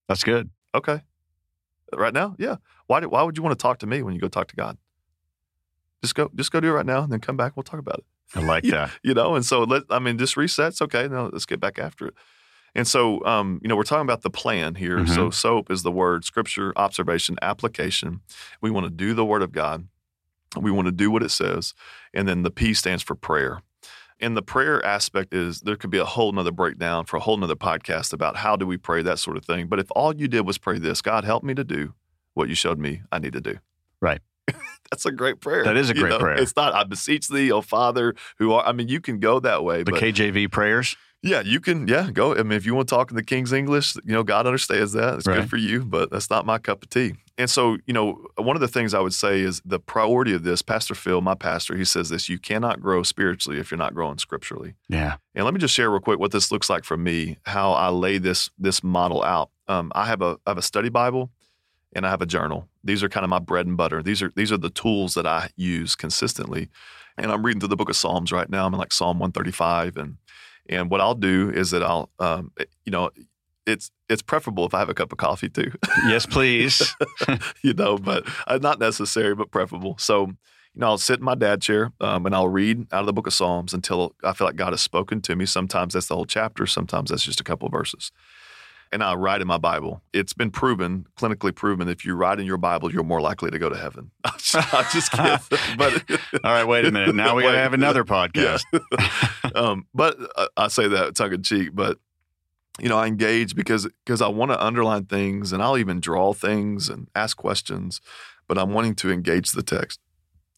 That's 0.08 0.24
good. 0.24 0.50
Okay. 0.74 1.02
Right 1.94 2.12
now? 2.12 2.36
Yeah. 2.38 2.56
Why 2.86 3.00
do, 3.00 3.08
why 3.08 3.22
would 3.22 3.36
you 3.36 3.42
want 3.42 3.58
to 3.58 3.62
talk 3.62 3.78
to 3.78 3.86
me 3.86 4.02
when 4.02 4.14
you 4.14 4.20
go 4.20 4.28
talk 4.28 4.48
to 4.48 4.56
God? 4.56 4.76
Just 6.02 6.14
go 6.14 6.30
just 6.34 6.52
go 6.52 6.60
do 6.60 6.68
it 6.68 6.72
right 6.72 6.86
now 6.86 7.02
and 7.02 7.12
then 7.12 7.20
come 7.20 7.36
back 7.36 7.56
we'll 7.56 7.64
talk 7.64 7.80
about 7.80 7.98
it. 7.98 8.04
I 8.34 8.40
like 8.40 8.64
that. 8.70 8.90
You 9.02 9.14
know, 9.14 9.34
and 9.34 9.44
so 9.44 9.62
let 9.62 9.84
I 9.90 9.98
mean 9.98 10.18
just 10.18 10.36
resets, 10.36 10.80
okay, 10.82 11.08
now 11.08 11.30
let's 11.32 11.46
get 11.46 11.60
back 11.60 11.78
after 11.78 12.08
it. 12.08 12.14
And 12.74 12.86
so 12.86 13.24
um, 13.24 13.60
you 13.62 13.68
know, 13.68 13.76
we're 13.76 13.82
talking 13.82 14.02
about 14.02 14.22
the 14.22 14.30
plan 14.30 14.74
here. 14.74 15.06
So 15.06 15.30
soap 15.30 15.70
is 15.70 15.82
the 15.82 15.90
word, 15.90 16.24
scripture, 16.24 16.72
observation, 16.76 17.36
application. 17.42 18.20
We 18.60 18.70
want 18.70 18.84
to 18.86 18.90
do 18.90 19.14
the 19.14 19.24
word 19.24 19.42
of 19.42 19.52
God. 19.52 19.88
We 20.56 20.70
want 20.70 20.86
to 20.86 20.92
do 20.92 21.10
what 21.10 21.22
it 21.22 21.30
says. 21.30 21.74
And 22.14 22.28
then 22.28 22.42
the 22.42 22.50
P 22.50 22.74
stands 22.74 23.02
for 23.02 23.14
prayer. 23.14 23.62
And 24.20 24.36
the 24.36 24.42
prayer 24.42 24.84
aspect 24.84 25.32
is 25.32 25.60
there 25.60 25.76
could 25.76 25.90
be 25.90 25.98
a 25.98 26.04
whole 26.04 26.32
nother 26.32 26.50
breakdown 26.50 27.04
for 27.04 27.16
a 27.16 27.20
whole 27.20 27.36
nother 27.36 27.54
podcast 27.54 28.12
about 28.12 28.36
how 28.36 28.56
do 28.56 28.66
we 28.66 28.76
pray, 28.76 29.02
that 29.02 29.18
sort 29.18 29.36
of 29.36 29.44
thing. 29.44 29.68
But 29.68 29.78
if 29.78 29.86
all 29.92 30.14
you 30.14 30.26
did 30.26 30.46
was 30.46 30.58
pray 30.58 30.78
this, 30.78 31.00
God 31.02 31.24
help 31.24 31.44
me 31.44 31.54
to 31.54 31.64
do 31.64 31.94
what 32.34 32.48
you 32.48 32.54
showed 32.54 32.78
me 32.78 33.02
I 33.12 33.18
need 33.18 33.32
to 33.34 33.40
do. 33.40 33.58
Right. 34.00 34.20
That's 34.90 35.06
a 35.06 35.12
great 35.12 35.40
prayer. 35.40 35.64
That 35.64 35.76
is 35.76 35.90
a 35.90 35.94
You 35.94 36.00
great 36.00 36.10
know, 36.10 36.18
prayer. 36.18 36.36
It's 36.36 36.56
not, 36.56 36.74
I 36.74 36.84
beseech 36.84 37.28
thee, 37.28 37.52
O 37.52 37.60
Father, 37.60 38.14
who 38.38 38.52
are, 38.52 38.64
I 38.64 38.72
mean, 38.72 38.88
you 38.88 39.00
can 39.00 39.20
go 39.20 39.38
that 39.40 39.62
way. 39.62 39.82
The 39.82 39.92
KJV 39.92 40.50
prayers. 40.50 40.96
Yeah, 41.22 41.40
you 41.40 41.60
can, 41.60 41.88
yeah, 41.88 42.10
go. 42.12 42.34
I 42.34 42.42
mean, 42.42 42.52
if 42.52 42.64
you 42.64 42.74
want 42.74 42.88
to 42.88 42.94
talk 42.94 43.10
in 43.10 43.16
the 43.16 43.22
King's 43.24 43.52
English, 43.52 43.96
you 43.96 44.12
know, 44.12 44.22
God 44.22 44.46
understands 44.46 44.92
that. 44.92 45.14
It's 45.18 45.26
Right. 45.26 45.40
good 45.40 45.50
for 45.50 45.56
you, 45.56 45.84
but 45.84 46.10
that's 46.10 46.30
not 46.30 46.46
my 46.46 46.58
cup 46.58 46.82
of 46.82 46.90
tea. 46.90 47.14
And 47.36 47.48
so, 47.48 47.76
you 47.86 47.92
know, 47.94 48.24
one 48.36 48.56
of 48.56 48.60
the 48.60 48.68
things 48.68 48.94
I 48.94 49.00
would 49.00 49.14
say 49.14 49.40
is 49.40 49.62
the 49.64 49.78
priority 49.78 50.32
of 50.34 50.42
this, 50.42 50.60
Pastor 50.62 50.94
Phil, 50.94 51.20
my 51.20 51.34
pastor, 51.36 51.76
he 51.76 51.84
says 51.84 52.08
this 52.08 52.28
you 52.28 52.38
cannot 52.38 52.80
grow 52.80 53.02
spiritually 53.04 53.60
if 53.60 53.70
you're 53.70 53.78
not 53.78 53.94
growing 53.94 54.18
scripturally. 54.18 54.74
Yeah. 54.88 55.16
And 55.34 55.44
let 55.44 55.54
me 55.54 55.60
just 55.60 55.74
share 55.74 55.90
real 55.90 56.00
quick 56.00 56.18
what 56.18 56.32
this 56.32 56.50
looks 56.50 56.68
like 56.68 56.84
for 56.84 56.96
me, 56.96 57.38
how 57.44 57.72
I 57.72 57.90
lay 57.90 58.18
this 58.18 58.50
this 58.58 58.82
model 58.82 59.22
out. 59.22 59.50
Um, 59.68 59.92
I 59.94 60.06
have 60.06 60.20
a 60.20 60.36
I 60.46 60.50
have 60.50 60.58
a 60.58 60.62
study 60.62 60.88
Bible 60.88 61.30
and 61.94 62.04
I 62.06 62.10
have 62.10 62.22
a 62.22 62.26
journal. 62.26 62.68
These 62.82 63.02
are 63.04 63.08
kind 63.08 63.22
of 63.22 63.30
my 63.30 63.38
bread 63.38 63.66
and 63.66 63.76
butter. 63.76 64.02
These 64.02 64.20
are 64.20 64.32
these 64.34 64.50
are 64.50 64.58
the 64.58 64.70
tools 64.70 65.14
that 65.14 65.26
I 65.26 65.50
use 65.56 65.94
consistently. 65.94 66.68
And 67.16 67.30
I'm 67.30 67.44
reading 67.46 67.60
through 67.60 67.68
the 67.68 67.76
book 67.76 67.90
of 67.90 67.96
Psalms 67.96 68.32
right 68.32 68.48
now. 68.50 68.66
I'm 68.66 68.74
in 68.74 68.78
like 68.80 68.92
Psalm 68.92 69.18
135, 69.20 69.96
and 69.96 70.16
and 70.68 70.90
what 70.90 71.00
I'll 71.00 71.14
do 71.14 71.50
is 71.50 71.70
that 71.70 71.82
I'll 71.82 72.10
um, 72.18 72.52
you 72.84 72.92
know 72.92 73.10
it's 73.68 73.90
it's 74.08 74.22
preferable 74.22 74.64
if 74.64 74.74
I 74.74 74.78
have 74.78 74.88
a 74.88 74.94
cup 74.94 75.12
of 75.12 75.18
coffee 75.18 75.48
too. 75.48 75.72
Yes, 76.06 76.26
please. 76.26 76.94
you 77.62 77.74
know, 77.74 77.98
but 77.98 78.26
uh, 78.46 78.58
not 78.58 78.78
necessary, 78.78 79.34
but 79.34 79.50
preferable. 79.50 79.96
So, 79.98 80.28
you 80.28 80.80
know, 80.80 80.86
I'll 80.86 80.98
sit 80.98 81.18
in 81.18 81.24
my 81.24 81.34
dad 81.34 81.60
chair 81.60 81.92
um, 82.00 82.24
and 82.24 82.34
I'll 82.34 82.48
read 82.48 82.86
out 82.92 83.00
of 83.00 83.06
the 83.06 83.12
book 83.12 83.26
of 83.26 83.34
Psalms 83.34 83.74
until 83.74 84.14
I 84.24 84.32
feel 84.32 84.46
like 84.46 84.56
God 84.56 84.72
has 84.72 84.80
spoken 84.80 85.20
to 85.22 85.36
me. 85.36 85.44
Sometimes 85.44 85.92
that's 85.92 86.06
the 86.06 86.14
whole 86.14 86.24
chapter, 86.24 86.66
sometimes 86.66 87.10
that's 87.10 87.24
just 87.24 87.40
a 87.40 87.44
couple 87.44 87.66
of 87.66 87.72
verses. 87.72 88.10
And 88.90 89.02
I 89.02 89.14
write 89.14 89.40
in 89.40 89.46
my 89.46 89.58
Bible. 89.58 90.02
It's 90.12 90.32
been 90.32 90.50
proven, 90.50 91.06
clinically 91.16 91.54
proven, 91.54 91.88
if 91.88 92.04
you 92.04 92.14
write 92.14 92.40
in 92.40 92.46
your 92.46 92.56
Bible, 92.56 92.92
you're 92.92 93.04
more 93.04 93.20
likely 93.20 93.50
to 93.50 93.58
go 93.58 93.68
to 93.68 93.76
heaven. 93.76 94.10
I 94.24 94.30
just, 94.38 95.14
I 95.14 95.38
kidding. 95.38 95.58
but 95.76 96.10
All 96.44 96.50
right, 96.50 96.64
wait 96.64 96.86
a 96.86 96.90
minute. 96.90 97.14
Now 97.14 97.34
we 97.34 97.42
got 97.42 97.52
to 97.52 97.58
have 97.58 97.74
another 97.74 98.04
podcast. 98.04 98.64
um, 99.54 99.86
but 99.94 100.16
uh, 100.36 100.48
I 100.56 100.68
say 100.68 100.88
that 100.88 101.14
tongue 101.14 101.34
in 101.34 101.42
cheek. 101.42 101.70
But 101.74 101.98
you 102.80 102.88
know, 102.88 102.98
I 102.98 103.06
engage 103.06 103.54
because 103.54 103.88
because 104.04 104.22
I 104.22 104.28
want 104.28 104.52
to 104.52 104.64
underline 104.64 105.06
things, 105.06 105.52
and 105.52 105.62
I'll 105.62 105.78
even 105.78 106.00
draw 106.00 106.32
things 106.32 106.88
and 106.88 107.08
ask 107.14 107.36
questions. 107.36 108.00
But 108.46 108.56
I'm 108.56 108.72
wanting 108.72 108.94
to 108.96 109.10
engage 109.10 109.52
the 109.52 109.62
text. 109.62 110.00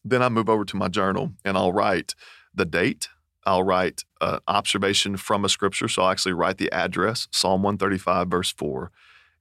Then 0.03 0.21
I 0.21 0.29
move 0.29 0.49
over 0.49 0.65
to 0.65 0.77
my 0.77 0.87
journal 0.87 1.33
and 1.45 1.57
I'll 1.57 1.73
write 1.73 2.15
the 2.53 2.65
date. 2.65 3.09
I'll 3.45 3.63
write 3.63 4.03
an 4.19 4.39
observation 4.47 5.17
from 5.17 5.45
a 5.45 5.49
scripture. 5.49 5.87
So 5.87 6.03
I'll 6.03 6.11
actually 6.11 6.33
write 6.33 6.57
the 6.57 6.71
address, 6.71 7.27
Psalm 7.31 7.63
135, 7.63 8.27
verse 8.27 8.51
4. 8.51 8.91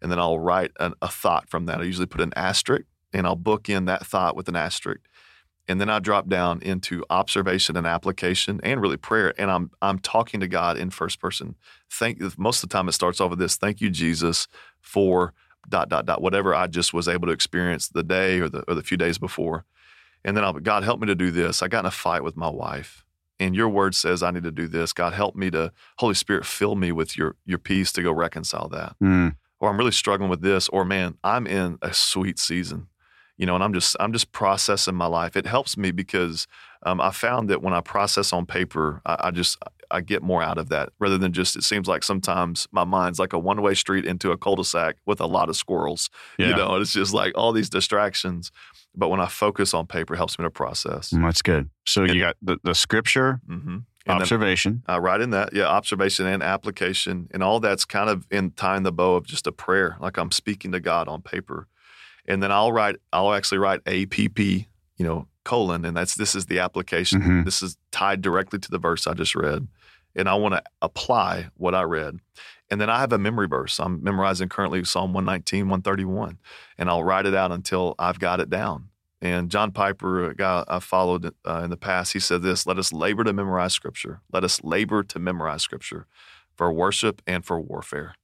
And 0.03 0.11
then 0.11 0.19
I'll 0.19 0.39
write 0.39 0.73
an, 0.81 0.95
a 1.03 1.09
thought 1.09 1.49
from 1.49 1.67
that. 1.67 1.81
I 1.81 1.85
usually 1.85 2.07
put 2.07 2.23
an 2.23 2.33
asterisk 2.35 2.87
and 3.13 3.27
I'll 3.27 3.37
book 3.37 3.69
in 3.69 3.85
that 3.85 4.07
thought 4.07 4.37
with 4.37 4.49
an 4.49 4.57
asterisk 4.57 5.01
and 5.71 5.81
then 5.81 5.89
I 5.89 6.01
drop 6.01 6.29
down 6.29 6.61
into 6.63 7.05
observation 7.11 7.77
and 7.77 7.87
application 7.87 8.61
and 8.65 8.83
really 8.83 8.97
prayer. 8.97 9.33
And 9.39 9.53
I'm 9.53 9.71
I'm 9.81 10.01
talking 10.01 10.41
to 10.41 10.49
God 10.49 10.77
in 10.77 10.91
first 10.91 11.21
person. 11.21 11.55
Thank 11.89 12.21
most 12.37 12.65
of 12.65 12.69
the 12.69 12.73
time 12.75 12.89
it 12.89 12.93
starts 12.93 13.21
off 13.21 13.31
with 13.31 13.39
this. 13.39 13.57
Thank 13.57 13.81
you, 13.81 13.89
Jesus, 13.89 14.49
for 14.81 15.33
dot 15.69 15.89
dot 15.89 16.07
dot 16.07 16.23
whatever 16.23 16.57
I 16.57 16.67
just 16.67 16.93
was 16.93 17.07
able 17.07 17.29
to 17.29 17.33
experience 17.33 17.87
the 17.87 18.03
day 18.03 18.41
or 18.41 18.49
the 18.49 18.65
or 18.67 18.75
the 18.75 18.83
few 18.83 18.97
days 18.97 19.17
before. 19.17 19.65
And 20.25 20.37
then 20.37 20.43
I'll 20.43 20.55
God 20.55 20.83
help 20.83 20.99
me 20.99 21.07
to 21.07 21.15
do 21.15 21.31
this. 21.31 21.63
I 21.63 21.69
got 21.69 21.81
in 21.81 21.87
a 21.87 21.93
fight 21.93 22.25
with 22.25 22.37
my 22.37 22.49
wife. 22.49 23.05
And 23.41 23.57
your 23.57 23.69
word 23.69 23.95
says 23.95 24.23
I 24.23 24.31
need 24.31 24.45
to 24.45 24.53
do 24.53 24.69
this. 24.69 24.93
God 24.93 25.13
help 25.15 25.35
me 25.35 25.51
to 25.51 25.73
Holy 25.99 26.15
Spirit 26.15 26.47
fill 26.47 26.77
me 26.77 26.93
with 26.93 27.17
your 27.17 27.37
your 27.45 27.59
peace 27.59 27.91
to 27.93 28.03
go 28.03 28.13
reconcile 28.13 28.69
that. 28.69 28.95
Mm, 29.03 29.35
Or 29.59 29.71
I'm 29.71 29.79
really 29.79 29.91
struggling 29.91 30.31
with 30.31 30.43
this. 30.43 30.69
Or 30.69 30.85
man, 30.85 31.17
I'm 31.25 31.47
in 31.47 31.79
a 31.83 31.93
sweet 31.93 32.39
season 32.39 32.87
you 33.39 33.47
know 33.47 33.55
and 33.55 33.65
i'm 33.65 33.73
just 33.73 33.97
i'm 33.99 34.13
just 34.13 34.31
processing 34.33 34.95
my 34.95 35.07
life 35.07 35.35
it 35.35 35.47
helps 35.47 35.77
me 35.79 35.91
because 35.91 36.47
um, 36.85 37.01
i 37.01 37.11
found 37.11 37.49
that 37.49 37.63
when 37.63 37.73
i 37.73 37.81
process 37.81 38.35
on 38.35 38.45
paper 38.45 39.01
I, 39.07 39.17
I 39.21 39.31
just 39.31 39.57
I 39.91 40.01
get 40.01 40.23
more 40.23 40.43
out 40.43 40.59
of 40.59 40.69
that 40.69 40.91
rather 40.99 41.19
than 41.19 41.33
just 41.33 41.57
it 41.57 41.65
seems 41.65 41.89
like 41.89 42.03
sometimes 42.05 42.69
my 42.73 42.85
mind's 42.85 43.19
like 43.19 43.33
a 43.33 43.39
one 43.39 43.61
way 43.63 43.75
street 43.75 44.05
into 44.05 44.31
a 44.31 44.37
cul-de-sac 44.37 44.97
with 45.07 45.21
a 45.21 45.27
lot 45.27 45.49
of 45.49 45.57
squirrels. 45.57 46.11
Yeah. 46.39 46.49
You 46.49 46.57
know, 46.57 46.77
it's 46.77 46.93
just 46.93 47.13
like 47.13 47.33
all 47.37 47.53
these 47.53 47.69
distractions. 47.71 48.53
But 48.95 49.09
when 49.09 49.21
I 49.21 49.27
focus 49.27 49.73
on 49.75 49.87
paper, 49.87 50.15
it 50.15 50.17
helps 50.17 50.39
me 50.39 50.45
to 50.45 50.51
process. 50.51 51.11
Mm, 51.11 51.23
That's 51.23 51.43
good. 51.43 51.71
So 51.87 52.03
And- 52.03 52.15
you 52.15 52.21
got 52.21 52.37
the, 52.43 52.59
the 52.65 52.75
scripture, 52.75 53.41
Mm-hmm. 53.49 53.79
And 54.07 54.17
then 54.17 54.23
observation. 54.23 54.83
I 54.87 54.97
write 54.97 55.21
in 55.21 55.29
that, 55.31 55.53
yeah, 55.53 55.67
observation 55.67 56.25
and 56.27 56.43
application, 56.43 57.29
and 57.33 57.43
all 57.43 57.61
that's 57.61 57.85
kind 57.85 58.09
of 58.09 58.27
in 58.31 58.53
tying 58.53 58.83
the 58.83 58.91
bow 58.93 59.15
of 59.15 59.27
just 59.27 59.47
a 59.47 59.53
prayer, 59.53 59.99
like 60.01 60.17
I'm 60.17 60.31
speaking 60.31 60.73
to 60.73 60.81
God 60.81 61.07
on 61.07 61.21
paper, 61.21 61.69
and 62.27 62.43
then 62.43 62.51
I'll 62.51 62.73
write, 62.73 62.97
I'll 63.13 63.35
actually 63.35 63.59
write 63.59 63.81
APP, 63.87 64.39
you 64.39 64.67
know, 65.01 65.29
colon, 65.45 65.85
and 65.85 65.95
that's 65.95 66.15
this 66.15 66.35
is 66.35 66.47
the 66.47 66.61
application. 66.61 67.21
Mhm. 67.21 67.45
This 67.45 67.63
is 67.63 67.77
tied 67.93 68.23
directly 68.23 68.59
to 68.59 68.71
the 68.71 68.79
verse 68.79 69.07
I 69.07 69.13
just 69.13 69.35
read, 69.37 69.69
and 70.15 70.29
I 70.29 70.35
want 70.35 70.55
to 70.55 70.63
apply 70.83 71.49
what 71.57 71.75
I 71.75 71.83
read, 71.83 72.19
and 72.71 72.81
then 72.81 72.91
I 72.91 73.01
have 73.01 73.13
a 73.13 73.19
memory 73.19 73.49
verse. 73.49 73.79
I'm 73.81 74.03
memorizing 74.03 74.49
currently 74.49 74.85
Psalm 74.85 75.13
119, 75.13 75.69
131, 75.69 76.39
and 76.79 76.89
I'll 76.89 77.05
write 77.05 77.27
it 77.27 77.35
out 77.35 77.53
until 77.53 77.95
I've 77.99 78.19
got 78.19 78.41
it 78.41 78.51
down. 78.51 78.89
And 79.23 79.51
John 79.51 79.71
Piper, 79.71 80.31
a 80.31 80.35
guy 80.35 80.65
I 80.67 80.79
followed 80.79 81.35
uh, 81.47 81.61
in 81.63 81.71
the 81.71 81.77
past, 81.77 82.13
he 82.15 82.21
said 82.21 82.43
this 82.43 82.67
Let 82.67 82.79
us 82.79 82.93
labor 82.93 83.25
to 83.25 83.33
memorize 83.33 83.75
scripture. 83.75 84.21
Let 84.33 84.45
us 84.45 84.63
labor 84.65 85.03
to 85.03 85.19
memorize 85.19 85.63
scripture 85.63 86.07
for 86.57 86.73
worship 86.73 87.21
and 87.27 87.45
for 87.45 87.61
warfare. 87.61 88.15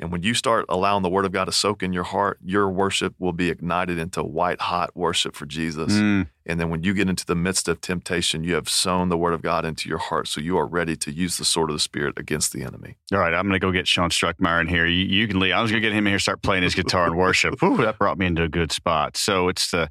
And 0.00 0.10
when 0.10 0.22
you 0.22 0.32
start 0.32 0.64
allowing 0.70 1.02
the 1.02 1.10
word 1.10 1.26
of 1.26 1.32
God 1.32 1.44
to 1.44 1.52
soak 1.52 1.82
in 1.82 1.92
your 1.92 2.04
heart, 2.04 2.38
your 2.42 2.70
worship 2.70 3.14
will 3.18 3.34
be 3.34 3.50
ignited 3.50 3.98
into 3.98 4.22
white 4.22 4.62
hot 4.62 4.96
worship 4.96 5.36
for 5.36 5.44
Jesus. 5.44 5.92
Mm, 5.92 6.26
And 6.46 6.58
then 6.58 6.70
when 6.70 6.82
you 6.82 6.94
get 6.94 7.08
into 7.10 7.26
the 7.26 7.34
midst 7.34 7.68
of 7.68 7.82
temptation, 7.82 8.42
you 8.42 8.54
have 8.54 8.68
sown 8.68 9.10
the 9.10 9.18
word 9.18 9.34
of 9.34 9.42
God 9.42 9.66
into 9.66 9.90
your 9.90 9.98
heart. 9.98 10.26
So 10.26 10.40
you 10.40 10.56
are 10.56 10.66
ready 10.66 10.96
to 10.96 11.12
use 11.12 11.36
the 11.36 11.44
sword 11.44 11.68
of 11.68 11.74
the 11.76 11.80
Spirit 11.80 12.18
against 12.18 12.52
the 12.54 12.62
enemy. 12.62 12.96
all 13.12 13.18
right, 13.18 13.34
I'm 13.34 13.42
going 13.42 13.52
to 13.52 13.58
go 13.58 13.70
get 13.72 13.86
Sean 13.86 14.08
Struckmeyer 14.08 14.60
in 14.62 14.68
here. 14.68 14.86
You, 14.86 15.04
you 15.04 15.28
can 15.28 15.38
leave. 15.38 15.52
I 15.52 15.60
was 15.60 15.70
going 15.70 15.82
to 15.82 15.86
get 15.86 15.94
him 15.94 16.06
in 16.06 16.12
here, 16.12 16.18
start 16.18 16.42
playing 16.42 16.62
his 16.62 16.74
guitar 16.74 17.04
and 17.06 17.16
worship. 17.16 17.62
Ooh, 17.62 17.76
that 17.78 17.98
brought 17.98 18.16
me 18.16 18.24
into 18.26 18.42
a 18.42 18.48
good 18.48 18.72
spot. 18.72 19.18
So 19.18 19.48
it's 19.48 19.70
the 19.70 19.90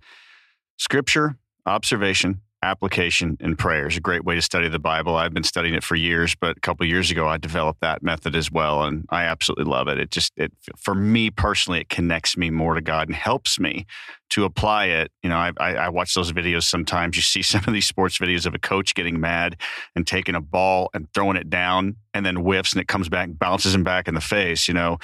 scripture, 0.78 1.38
observation, 1.68 2.42
application, 2.62 3.38
and 3.40 3.58
prayer 3.58 3.88
is 3.88 3.98
a 3.98 4.02
great 4.02 4.26
way 4.26 4.36
to 4.36 4.42
study 4.42 4.68
the 4.68 4.80
Bible. 4.80 5.16
I've 5.16 5.34
been 5.34 5.44
studying 5.44 5.74
it 5.74 5.84
for 5.84 5.96
years, 5.96 6.36
but 6.36 6.58
a 6.58 6.60
couple 6.60 6.86
years 6.86 7.10
ago 7.12 7.28
I 7.28 7.38
developed 7.38 7.82
that 7.82 8.04
method 8.04 8.36
as 8.36 8.52
well, 8.52 8.84
and 8.84 9.06
I 9.10 9.24
absolutely 9.24 9.66
love 9.66 9.88
it. 9.88 10.00
It 10.00 10.12
just 10.12 10.34
it 10.36 10.52
for 10.78 10.96
me 10.96 11.30
personally, 11.30 11.82
it 11.82 11.90
connects 11.90 12.38
me 12.38 12.50
more 12.50 12.74
to 12.74 12.82
God 12.82 13.08
and 13.08 13.16
helps 13.16 13.60
me 13.60 13.86
to 14.32 14.46
apply 14.46 14.86
it. 14.86 15.12
You 15.24 15.30
know, 15.30 15.38
I, 15.38 15.52
I, 15.60 15.76
I 15.76 15.90
watch 15.90 16.14
those 16.14 16.32
videos 16.32 16.64
sometimes. 16.64 17.16
You 17.16 17.22
see 17.22 17.42
some 17.44 17.64
of 17.66 17.74
these 17.74 17.88
sports 17.88 18.18
videos 18.18 18.46
of 18.46 18.54
a 18.54 18.60
coach 18.60 18.96
getting 18.96 19.20
mad 19.20 19.58
and 19.96 20.06
taking 20.06 20.36
a 20.36 20.42
ball 20.42 20.90
and 20.94 21.08
throwing 21.14 21.38
it 21.38 21.50
down 21.50 21.96
and 22.14 22.26
then 22.26 22.36
whiffs 22.36 22.74
and 22.74 22.82
it 22.82 22.88
comes 22.88 23.10
back, 23.10 23.30
bounces 23.32 23.74
him 23.74 23.84
back 23.84 24.08
in 24.08 24.16
the 24.16 24.22
face. 24.22 24.68
You 24.68 24.74
know, 24.74 24.98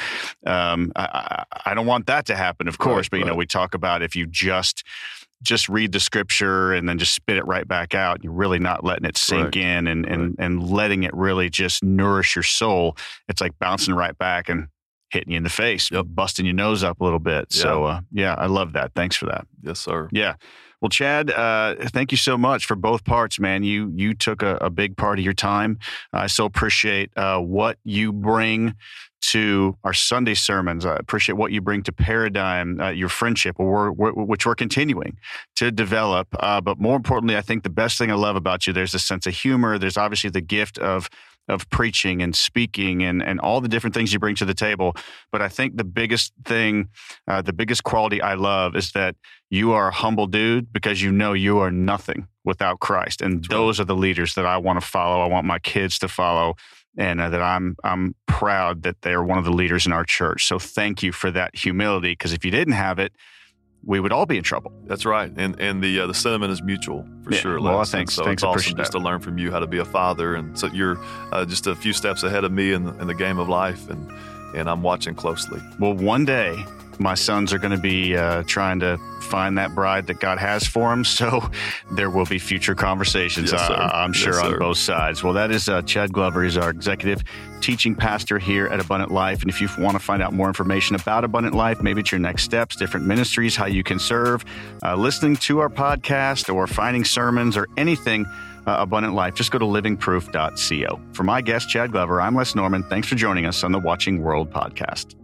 um, 0.46 0.92
I, 0.96 1.46
I, 1.56 1.70
I 1.72 1.74
don't 1.74 1.86
want 1.86 2.08
that 2.08 2.26
to 2.28 2.36
happen, 2.36 2.68
of 2.68 2.78
course. 2.78 3.06
Right, 3.06 3.12
but 3.12 3.20
you 3.20 3.26
know, 3.26 3.36
we 3.36 3.46
talk 3.46 3.74
about 3.74 4.02
if 4.02 4.16
you 4.16 4.26
just 4.26 4.84
just 5.44 5.70
read 5.70 5.92
the 5.92 6.00
scripture 6.00 6.74
and 6.74 6.88
then 6.90 6.98
just 6.98 7.14
spit 7.14 7.38
it 7.38 7.46
right 7.46 7.68
back 7.68 7.94
out. 7.94 8.24
You're 8.24 8.34
really 8.34 8.60
not 8.60 8.84
letting 8.84 9.06
it 9.06 9.18
sink 9.18 9.42
Correct. 9.54 9.56
in 9.58 9.88
and, 9.88 10.06
and 10.06 10.36
and 10.40 10.70
letting 10.70 11.04
it 11.04 11.14
really 11.14 11.50
just 11.50 11.84
nourish 11.84 12.36
your 12.36 12.44
soul. 12.44 12.98
It's 13.28 13.42
like 13.42 13.58
bouncing 13.60 13.94
right 13.94 14.18
back 14.18 14.50
and 14.50 14.68
hitting 15.12 15.32
you 15.32 15.38
in 15.38 15.44
the 15.44 15.50
face, 15.50 15.92
Yep. 15.92 16.08
busting 16.10 16.46
your 16.46 16.56
nose 16.56 16.84
up 16.84 17.00
a 17.00 17.04
little 17.04 17.20
bit. 17.20 17.54
So 17.54 17.84
uh, 17.86 18.02
yeah, 18.12 18.34
I 18.38 18.48
love 18.48 18.74
that. 18.74 18.94
Thanks 18.96 19.16
for 19.16 19.26
that. 19.28 19.46
Yes, 19.62 19.80
sir. 19.80 20.10
Yeah. 20.12 20.36
Well, 20.82 20.90
Chad, 20.90 21.32
uh, 21.32 21.76
thank 21.88 22.12
you 22.12 22.18
so 22.18 22.38
much 22.38 22.66
for 22.66 22.76
both 22.76 23.04
parts, 23.06 23.40
man. 23.40 23.64
You 23.64 23.92
you 23.96 24.14
took 24.14 24.42
a, 24.42 24.58
a 24.58 24.70
big 24.70 24.98
part 24.98 25.20
of 25.20 25.26
your 25.26 25.34
time. 25.34 25.80
I 26.14 26.28
so 26.28 26.46
appreciate 26.46 27.12
uh, 27.16 27.40
what 27.40 27.78
you 27.84 28.12
bring 28.12 28.76
to 29.22 29.76
our 29.84 29.94
Sunday 29.94 30.36
sermons. 30.36 30.86
I 30.86 30.96
appreciate 30.96 31.36
what 31.36 31.52
you 31.52 31.60
bring 31.60 31.82
to 31.84 31.92
Paradigm, 31.92 32.80
uh, 32.80 32.90
your 32.90 33.10
friendship, 33.10 33.58
we're, 33.58 33.92
we're, 33.92 34.12
which 34.12 34.46
we're 34.46 34.56
continuing 34.56 35.18
to 35.56 35.72
develop. 35.72 36.28
Uh, 36.40 36.62
but 36.62 36.80
more 36.80 36.96
importantly, 36.96 37.36
I 37.36 37.42
think 37.42 37.64
the 37.64 37.70
best 37.70 37.98
thing 37.98 38.12
I 38.12 38.16
love 38.16 38.36
about 38.36 38.68
you, 38.68 38.74
there's 38.74 38.94
a 38.94 39.00
sense 39.00 39.26
of 39.26 39.34
humor. 39.34 39.80
There's 39.80 39.98
obviously 39.98 40.30
the 40.30 40.42
gift 40.42 40.78
of 40.78 41.10
of 41.48 41.70
preaching 41.70 42.22
and 42.22 42.36
speaking 42.36 43.04
and 43.04 43.22
and 43.22 43.40
all 43.40 43.62
the 43.62 43.68
different 43.68 43.94
things 43.94 44.12
you 44.12 44.20
bring 44.20 44.36
to 44.36 44.46
the 44.46 44.54
table. 44.54 44.96
But 45.32 45.42
I 45.42 45.50
think 45.50 45.78
the 45.78 45.84
biggest 45.84 46.34
thing, 46.44 46.90
uh, 47.28 47.42
the 47.42 47.54
biggest 47.54 47.84
quality 47.84 48.22
I 48.22 48.34
love 48.34 48.76
is 48.76 48.92
that 48.92 49.16
you 49.50 49.74
are 49.74 49.90
a 49.90 49.94
humble 49.94 50.28
dude 50.28 50.74
because 50.74 51.02
you 51.02 51.12
know 51.12 51.34
you 51.34 51.60
are 51.60 51.72
nothing 51.72 52.28
without 52.44 52.80
Christ, 52.80 53.22
and 53.22 53.40
That's 53.44 53.50
right. 53.50 53.58
those 53.58 53.80
are 53.80 53.86
the 53.86 53.96
leaders 53.96 54.34
that 54.36 54.46
I 54.46 54.58
want 54.58 54.80
to 54.80 54.86
follow. 54.86 55.22
I 55.22 55.28
want 55.28 55.46
my 55.46 55.60
kids 55.60 56.00
to 56.00 56.08
follow, 56.08 56.56
and 56.98 57.22
uh, 57.22 57.30
that 57.30 57.42
I'm 57.42 57.76
I'm 57.84 58.16
proud 58.28 58.84
that 58.84 59.02
they're 59.02 59.24
one 59.24 59.38
of 59.38 59.46
the 59.46 59.54
leaders 59.54 59.86
in 59.86 59.94
our 59.94 60.04
church. 60.04 60.48
So 60.48 60.60
thank 60.60 61.04
you 61.04 61.12
for 61.12 61.32
that 61.32 61.56
humility, 61.56 62.12
because 62.14 62.34
if 62.34 62.44
you 62.44 62.52
didn't 62.52 62.74
have 62.74 63.00
it, 63.00 63.14
we 63.86 64.00
would 64.00 64.12
all 64.12 64.26
be 64.26 64.38
in 64.38 64.44
trouble. 64.44 64.72
That's 64.88 65.06
right, 65.06 65.32
and 65.38 65.60
and 65.60 65.84
the 65.84 66.00
uh, 66.02 66.08
the 66.08 66.14
sentiment 66.14 66.52
is 66.52 66.62
mutual 66.62 67.06
for 67.24 67.32
Yeah, 67.34 67.40
sure. 67.40 67.62
well. 67.62 67.80
And 67.80 67.88
thanks- 67.88 68.14
So 68.16 68.24
thanks, 68.26 68.42
it's 68.42 68.48
I 68.48 68.50
awesome 68.50 68.78
just 68.78 68.92
that. 68.94 68.98
to 69.00 69.04
learn 69.04 69.20
from 69.20 69.38
you 69.38 69.52
how 69.52 69.60
to 69.60 69.68
be 69.68 69.78
a 69.80 69.86
father, 69.86 70.36
and 70.36 70.58
so 70.58 70.68
you're 70.68 70.98
uh, 71.32 71.46
just 71.46 71.68
a 71.68 71.76
few 71.76 71.94
steps 71.94 72.24
ahead 72.24 72.44
of 72.44 72.52
me 72.52 72.74
in 72.74 72.84
the, 72.86 72.98
in 73.00 73.08
the 73.08 73.14
game 73.14 73.38
of 73.40 73.48
life, 73.50 73.90
and 73.90 74.10
and 74.56 74.70
I'm 74.70 74.82
watching 74.82 75.16
closely. 75.16 75.62
Well, 75.80 75.94
one 75.94 76.26
day 76.26 76.66
my 77.00 77.14
sons 77.14 77.52
are 77.54 77.60
going 77.60 77.76
to 77.76 77.82
be 77.82 78.16
uh, 78.16 78.44
trying 78.44 78.80
to 78.80 78.98
find 79.22 79.58
that 79.58 79.74
bride 79.76 80.08
that 80.08 80.20
God 80.20 80.38
has 80.38 80.66
for 80.66 80.90
them. 80.90 81.04
So 81.04 81.50
there 81.92 82.10
will 82.10 82.26
be 82.26 82.40
future 82.40 82.76
conversations, 82.76 83.52
Yes. 83.52 83.70
I, 83.70 84.04
I'm 84.04 84.14
Yes, 84.14 84.22
sure, 84.22 84.42
on 84.42 84.60
both 84.60 84.78
sides. 84.78 85.24
Well, 85.24 85.34
that 85.34 85.52
is 85.52 85.68
uh, 85.68 85.82
Chad 85.82 86.14
Glover. 86.14 86.44
He's 86.44 86.58
our 86.58 86.70
executive 86.70 87.24
teaching 87.62 87.96
pastor 87.96 88.38
here 88.38 88.68
at 88.68 88.80
Abundant 88.80 89.12
Life. 89.12 89.42
And 89.42 89.50
if 89.50 89.60
you 89.60 89.68
want 89.78 89.98
to 89.98 90.04
find 90.04 90.22
out 90.22 90.34
more 90.34 90.48
information 90.48 90.96
about 90.96 91.24
Abundant 91.24 91.56
Life, 91.56 91.82
maybe 91.82 92.02
it's 92.02 92.12
your 92.12 92.20
next 92.20 92.44
steps, 92.44 92.76
different 92.76 93.06
ministries, 93.06 93.56
how 93.56 93.66
you 93.66 93.84
can 93.84 94.00
serve, 94.00 94.46
uh, 94.84 94.96
listening 94.96 95.36
to 95.38 95.60
our 95.60 95.70
podcast 95.70 96.54
or 96.54 96.68
finding 96.68 97.04
sermons 97.04 97.58
or 97.58 97.68
anything. 97.78 98.26
Uh, 98.68 98.78
Abundant 98.80 99.14
Life, 99.14 99.36
just 99.36 99.52
go 99.52 99.60
to 99.60 99.66
livingproof.co. 99.66 101.00
For 101.14 101.24
my 101.24 101.42
guest, 101.42 101.70
Chad 101.70 101.92
Glover, 101.92 102.22
I'm 102.22 102.36
Les 102.36 102.56
Norman. 102.56 102.84
Thanks 102.84 103.08
for 103.08 103.16
joining 103.16 103.46
us 103.46 103.64
on 103.64 103.72
the 103.72 103.80
Watching 103.80 104.22
World 104.22 104.52
podcast. 104.52 105.16